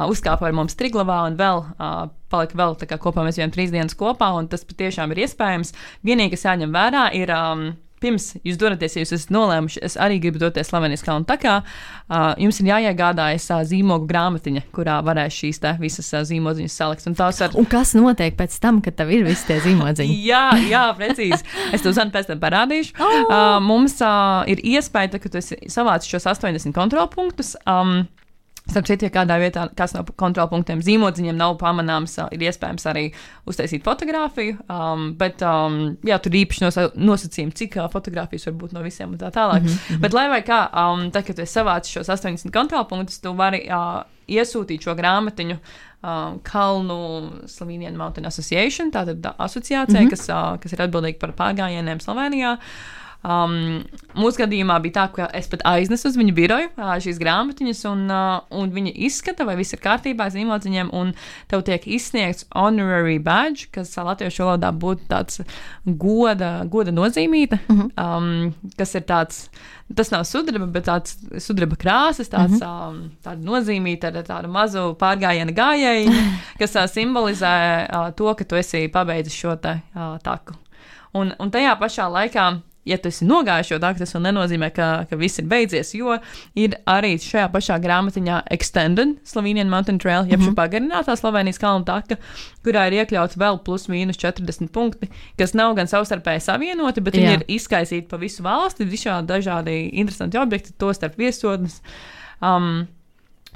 [0.09, 3.26] uzkāpa ar mums Triglavā un vēl uh, palika vēl kopā.
[3.26, 5.74] Mēs bijām trīs dienas kopā, un tas patiešām ir iespējams.
[6.07, 7.34] Vienīgi, kas jāņem vērā, ir.
[7.34, 7.68] Um,
[8.03, 12.32] pirms jūs dodaties, ja jūs esat nolēmuši, es arī gribu doties Slovenijas kalnu takā, uh,
[12.41, 17.09] jums ir jāiegādājas uh, zīmogu grāmatiņa, kurā varēs šīs te, visas uh, zīmodziņas salikt.
[17.11, 17.57] Un, ar...
[17.59, 20.18] un kas notiek pēc tam, kad tev ir visi tie zīmodziņi?
[20.30, 21.43] jā, jā, precīzi.
[21.74, 22.95] Es tev zinu, pēc tam parādīšu.
[22.99, 23.18] Oh.
[23.24, 27.57] Uh, mums uh, ir iespēja, ka tu savāc šos 80 kontrolpunktus.
[27.66, 28.07] Um,
[28.68, 33.06] Starp citu, ja kādā vietā, kas no kontrolpunktiem zīmodziņiem nav pamanāms, ir iespējams arī
[33.48, 34.58] uztaisīt fotografiju.
[34.68, 39.14] Um, bet, um, jā, tur īpaši nos, nosacījumi, cik uh, fotografijas var būt no visiem
[39.14, 39.64] un tā tālāk.
[39.64, 40.02] Mm -hmm.
[40.04, 44.02] Bet, lai vai kā, um, tad, kad tu savāc šos 80 kontrolpunktus, tu vari uh,
[44.28, 45.58] iesūtīt šo grāmatiņu.
[46.02, 50.10] Um, Kalnu Slovenian Mountain Association, tātad asociācija, mm -hmm.
[50.10, 52.52] kas, uh, kas ir atbildīga par pārgājieniem Slovenijā.
[52.52, 53.82] Uh, Um,
[54.14, 58.04] mūsu gadījumā bija tā, ka es pat aiznesu uz viņu biroju uh, šīs grāmatiņas, un,
[58.14, 61.10] uh, un viņi izskata, vai viss ir kārtībā, zīmodziņiem, un
[61.50, 65.42] tev tiek izsniegts honorary badge, kas latviešu valodā būtu tāds
[65.84, 67.90] goda, goda nozīmīta, uh -huh.
[68.04, 69.48] um, kas ir tāds.
[69.96, 72.88] Tas nav sudraba, bet tāds sudraba krāsas, tāds, uh -huh.
[72.90, 76.12] um, tāda nozīmīta ar tādu mazu pārgājienu gājēju,
[76.60, 80.54] kas uh, simbolizē uh, to, ka tu esi pabeidzis šo te, uh, taku.
[81.14, 84.89] Un, un tajā pašā laikā ja tu esi nogājis šo daļu, tas vēl nenozīmē, ka,
[85.11, 86.16] ka viss ir beidzies, jo
[86.59, 90.55] ir arī šajā pašā grāmatiņā Extended Slovenian Mountain Trail, jeb mm -hmm.
[90.55, 92.18] šī pagarinātā Slovenijas kalnu taka,
[92.64, 97.20] kurā ir iekļauts vēl plus mīnus 40 punkti, kas nav gan savstarpēji savienoti, bet Jā.
[97.20, 101.82] viņi ir izkaisīti pa visu valsti, visādi dažādi interesanti objekti, to starp viesotnes,
[102.43, 102.86] um,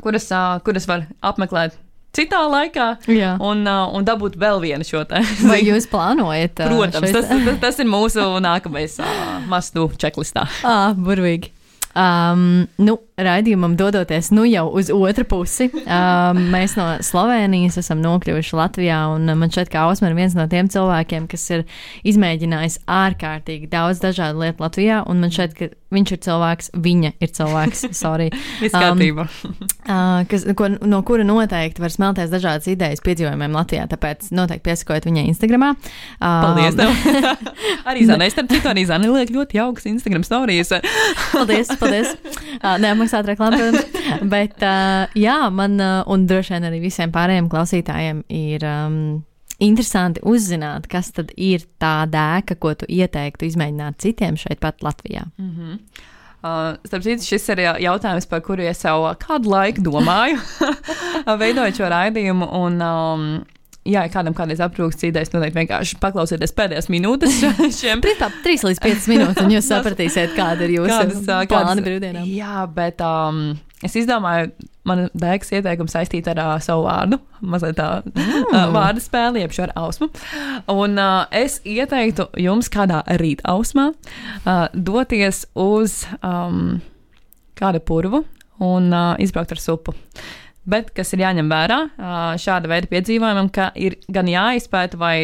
[0.03, 1.79] kuras, uh, kuras var apmeklēt
[2.17, 3.35] citā laikā Jā.
[3.41, 5.23] un, uh, un dabūt vēl vienu šo te.
[5.49, 6.61] Vai jūs plānojat?
[6.65, 10.47] Uh, Protams, tas, tas, tas ir mūsu nākamais uh, mastu čeklistā.
[10.67, 11.53] Ah, burvīgi.
[11.93, 12.97] Um, nu,
[13.27, 19.01] raidījumam dodoties nu jau uz otru pusi, um, mēs no Slovenijas esam nokļuvuši Latvijā.
[19.23, 21.65] Man šķiet, ka Ausma ir viens no tiem cilvēkiem, kas ir
[22.09, 25.03] izmēģinājis ārkārtīgi daudz dažādu lietu Latvijā.
[25.09, 28.31] Man šķiet, ka viņš ir cilvēks, viņa ir cilvēks, sorry.
[28.73, 33.87] um, uh, kas, ko, no kura noteikti var smelties dažādas idejas piedzīvojumiem Latvijā.
[33.93, 35.69] Tāpēc noteikti piesakojiet viņai Instagram.
[35.73, 35.77] Um,
[36.21, 36.79] Paldies!
[37.89, 40.75] arī Zana, es starp citu, arī Zana liek ļoti jauks Instagram stāstījis.
[41.33, 41.73] Paldies!
[41.81, 42.17] paldies.
[42.63, 42.77] Uh,
[43.13, 43.83] neapmaksāt reklāmu.
[44.33, 48.65] Bet, uh, jā, man uh, un droši vien arī visiem pārējiem klausītājiem ir.
[48.65, 49.03] Um,
[49.63, 55.29] Interesanti uzzināt, kas tad ir tā dēka, ko tu ieteiktu izmēģināt citiem šeit, pat Latvijā.
[55.39, 55.77] Mm -hmm.
[56.43, 60.41] Uh, starp citu, šis ir jautājums, par kuru es jau kādu laiku domāju,
[61.45, 62.49] veidojot šo raidījumu.
[62.59, 63.45] Un, um,
[63.87, 67.39] jā, ja kādam kādreiz aprūks idejas, noteikti vienkārši paklausieties pēdējās minūtes
[67.79, 68.03] šiem.
[68.05, 72.29] Principā 3 līdz 5 minūtes, un jūs sapratīsiet, kāda ir jūsu kādas, plāna brīvdienām.
[72.31, 73.43] Jā, bet um,
[73.85, 74.53] es izdomāju,
[74.89, 78.45] man dēks ieteikums saistīt ar uh, savu vārdu, mazliet tā mm.
[78.51, 80.11] uh, vārdu spēli, jeb šo ar ausmu.
[80.73, 86.79] Un uh, es ieteiktu jums kādā rīta ausmā uh, doties uz um,
[87.59, 88.25] kādu purvu
[88.63, 89.95] un uh, izbraukt ar supu.
[90.65, 91.79] Bet kas ir jāņem vērā
[92.39, 95.17] šāda veida piedzīvojumam, ka ir gan jāizpēta, vai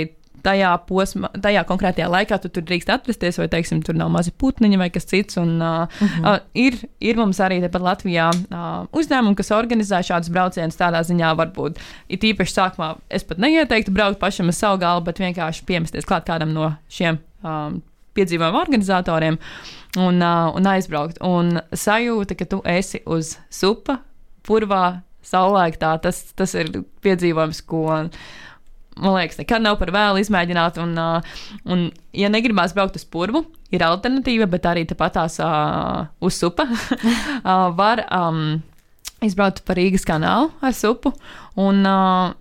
[0.44, 4.80] tajā posmā, tajā konkrētajā laikā tu tur drīkst atrasties, vai, teiksim, tur nav mazi putniņi
[4.80, 5.38] vai kas cits.
[5.40, 6.34] Un, uh, uh -huh.
[6.34, 11.34] uh, ir, ir mums arī tepat Latvijā uh, uzņēmumi, kas organizē šādus braucienus tādā ziņā,
[11.36, 11.78] varbūt
[12.08, 16.26] it īpaši sākumā es pat neieteiktu braukt pašam uz savu galvu, bet vienkārši piemesties klāt
[16.26, 17.82] kādam no šiem um,
[18.14, 19.38] piedzīvojumu organizatoriem
[19.96, 21.18] un, uh, un aizbraukt.
[21.20, 23.98] Un sajūta, ka tu esi uz supa
[24.42, 26.72] purvā saulēktā, tas, tas ir
[27.04, 27.84] piedzīvojums, ko.
[28.98, 30.80] Man liekas, nekad nav par vēlu izmēģināt.
[30.82, 30.96] Un,
[31.70, 31.84] un
[32.18, 36.66] ja negribās braukt uz purvu, ir alternatīva, bet arī tepatās uh, uz supa.
[37.80, 38.58] var um,
[39.22, 41.14] izbraukt pa Rīgas kanālu ar supu.
[41.58, 42.34] Un, uh,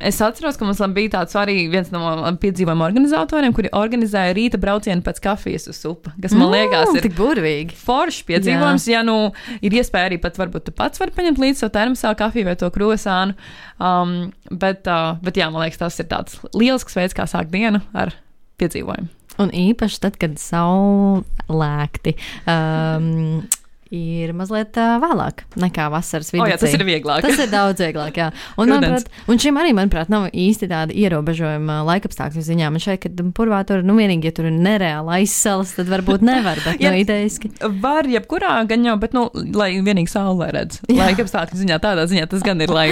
[0.00, 2.00] Es atceros, ka mums bija tāds arī viens no
[2.40, 6.14] piedzīvojuma organizatoriem, kuri organizēja rīta braucienu pēc kafijas uz upi.
[6.24, 7.76] Kas man liekas, ir tik burvīgi.
[7.76, 9.00] Foršs piedzīvojums, Jā.
[9.00, 9.18] ja nu
[9.60, 12.72] ir iespēja arī pat varbūt tu pats vari paņemt līdzi savu termosā kafiju vai to
[12.72, 13.36] krosānu.
[13.76, 14.16] Um,
[14.48, 18.16] bet, uh, bet jā, man liekas, tas ir tāds lielisks veids, kā sākt dienu ar
[18.60, 19.12] piedzīvojumu.
[19.40, 22.16] Un īpaši tad, kad saulēkti.
[22.48, 23.44] Um,
[23.90, 26.44] ir mazliet vēlāk nekā vasaras vidū.
[26.44, 27.24] Oh, jā, tas ir vieglāk.
[27.24, 28.28] Tas ir daudz vieglāk, jā.
[28.60, 32.68] Un, manuprāt, un šim arī, manuprāt, nav īsti tāda ierobežojuma laikapstākļu ziņā.
[32.70, 36.60] Man šeit, kad purvā tur, nu, vienīgi, ja tur ir nereāli aizsalas, tad varbūt nevar,
[36.66, 37.50] bet, nu, idejiski.
[37.82, 39.26] Var, jebkurā gan jau, bet, nu,
[39.56, 40.82] lai vienīgi saulē redz.
[40.90, 42.88] Laikapstākļu ziņā, tādā ziņā tas gan ir, lai,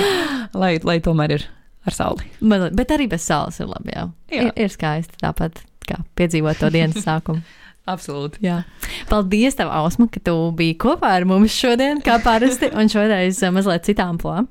[0.57, 1.47] lai, lai tomēr ir
[1.87, 2.27] ar sauli.
[2.41, 4.09] Bet, bet arī bez saules ir labi, jā.
[4.33, 4.49] jā.
[4.49, 7.45] Ir, ir skaisti tāpat, kā piedzīvot to dienas sākumu.
[7.89, 8.43] Absolūti.
[8.45, 8.61] Jā.
[9.09, 13.53] Paldies, tev, Ausma, ka tu biji kopā ar mums šodien, kā parasti, un šoreiz eh,
[13.55, 14.49] mazliet citām plām.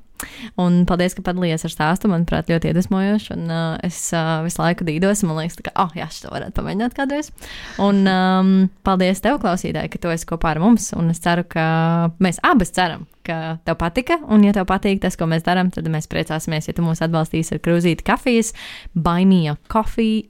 [0.58, 2.08] Un paldies, ka padalījies ar stāstu.
[2.10, 3.28] Manuprāt, ļoti iedvesmojoši.
[3.36, 5.22] Un uh, es uh, visu laiku dīdos.
[5.26, 7.30] Man liekas, ka, oh, jā, šo varētu pamēģināt kādreiz.
[7.82, 8.50] Un um,
[8.86, 10.90] paldies tev, klausītāji, ka tu esi kopā ar mums.
[10.98, 11.68] Un es ceru, ka
[12.24, 14.18] mēs abas ceram, ka tev patika.
[14.26, 17.54] Un, ja tev patīk tas, ko mēs darām, tad mēs priecāsimies, ja tu mūs atbalstīsi
[17.54, 18.54] ar krūzīti kafijas,
[18.98, 20.26] baimīja kofiju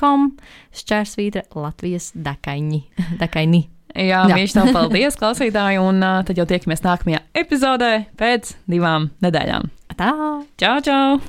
[0.00, 0.32] com
[0.74, 2.84] šķērsvītra Latvijas dakaini.
[3.22, 3.68] dakaini.
[3.94, 4.34] Jā, Jā.
[4.34, 9.70] mīļš, tev paldies, klausītāji, un uh, tad jau tiekamies nākamajā epizodē pēc divām nedēļām.
[9.94, 10.10] Tā!
[10.58, 11.20] Čau, čau!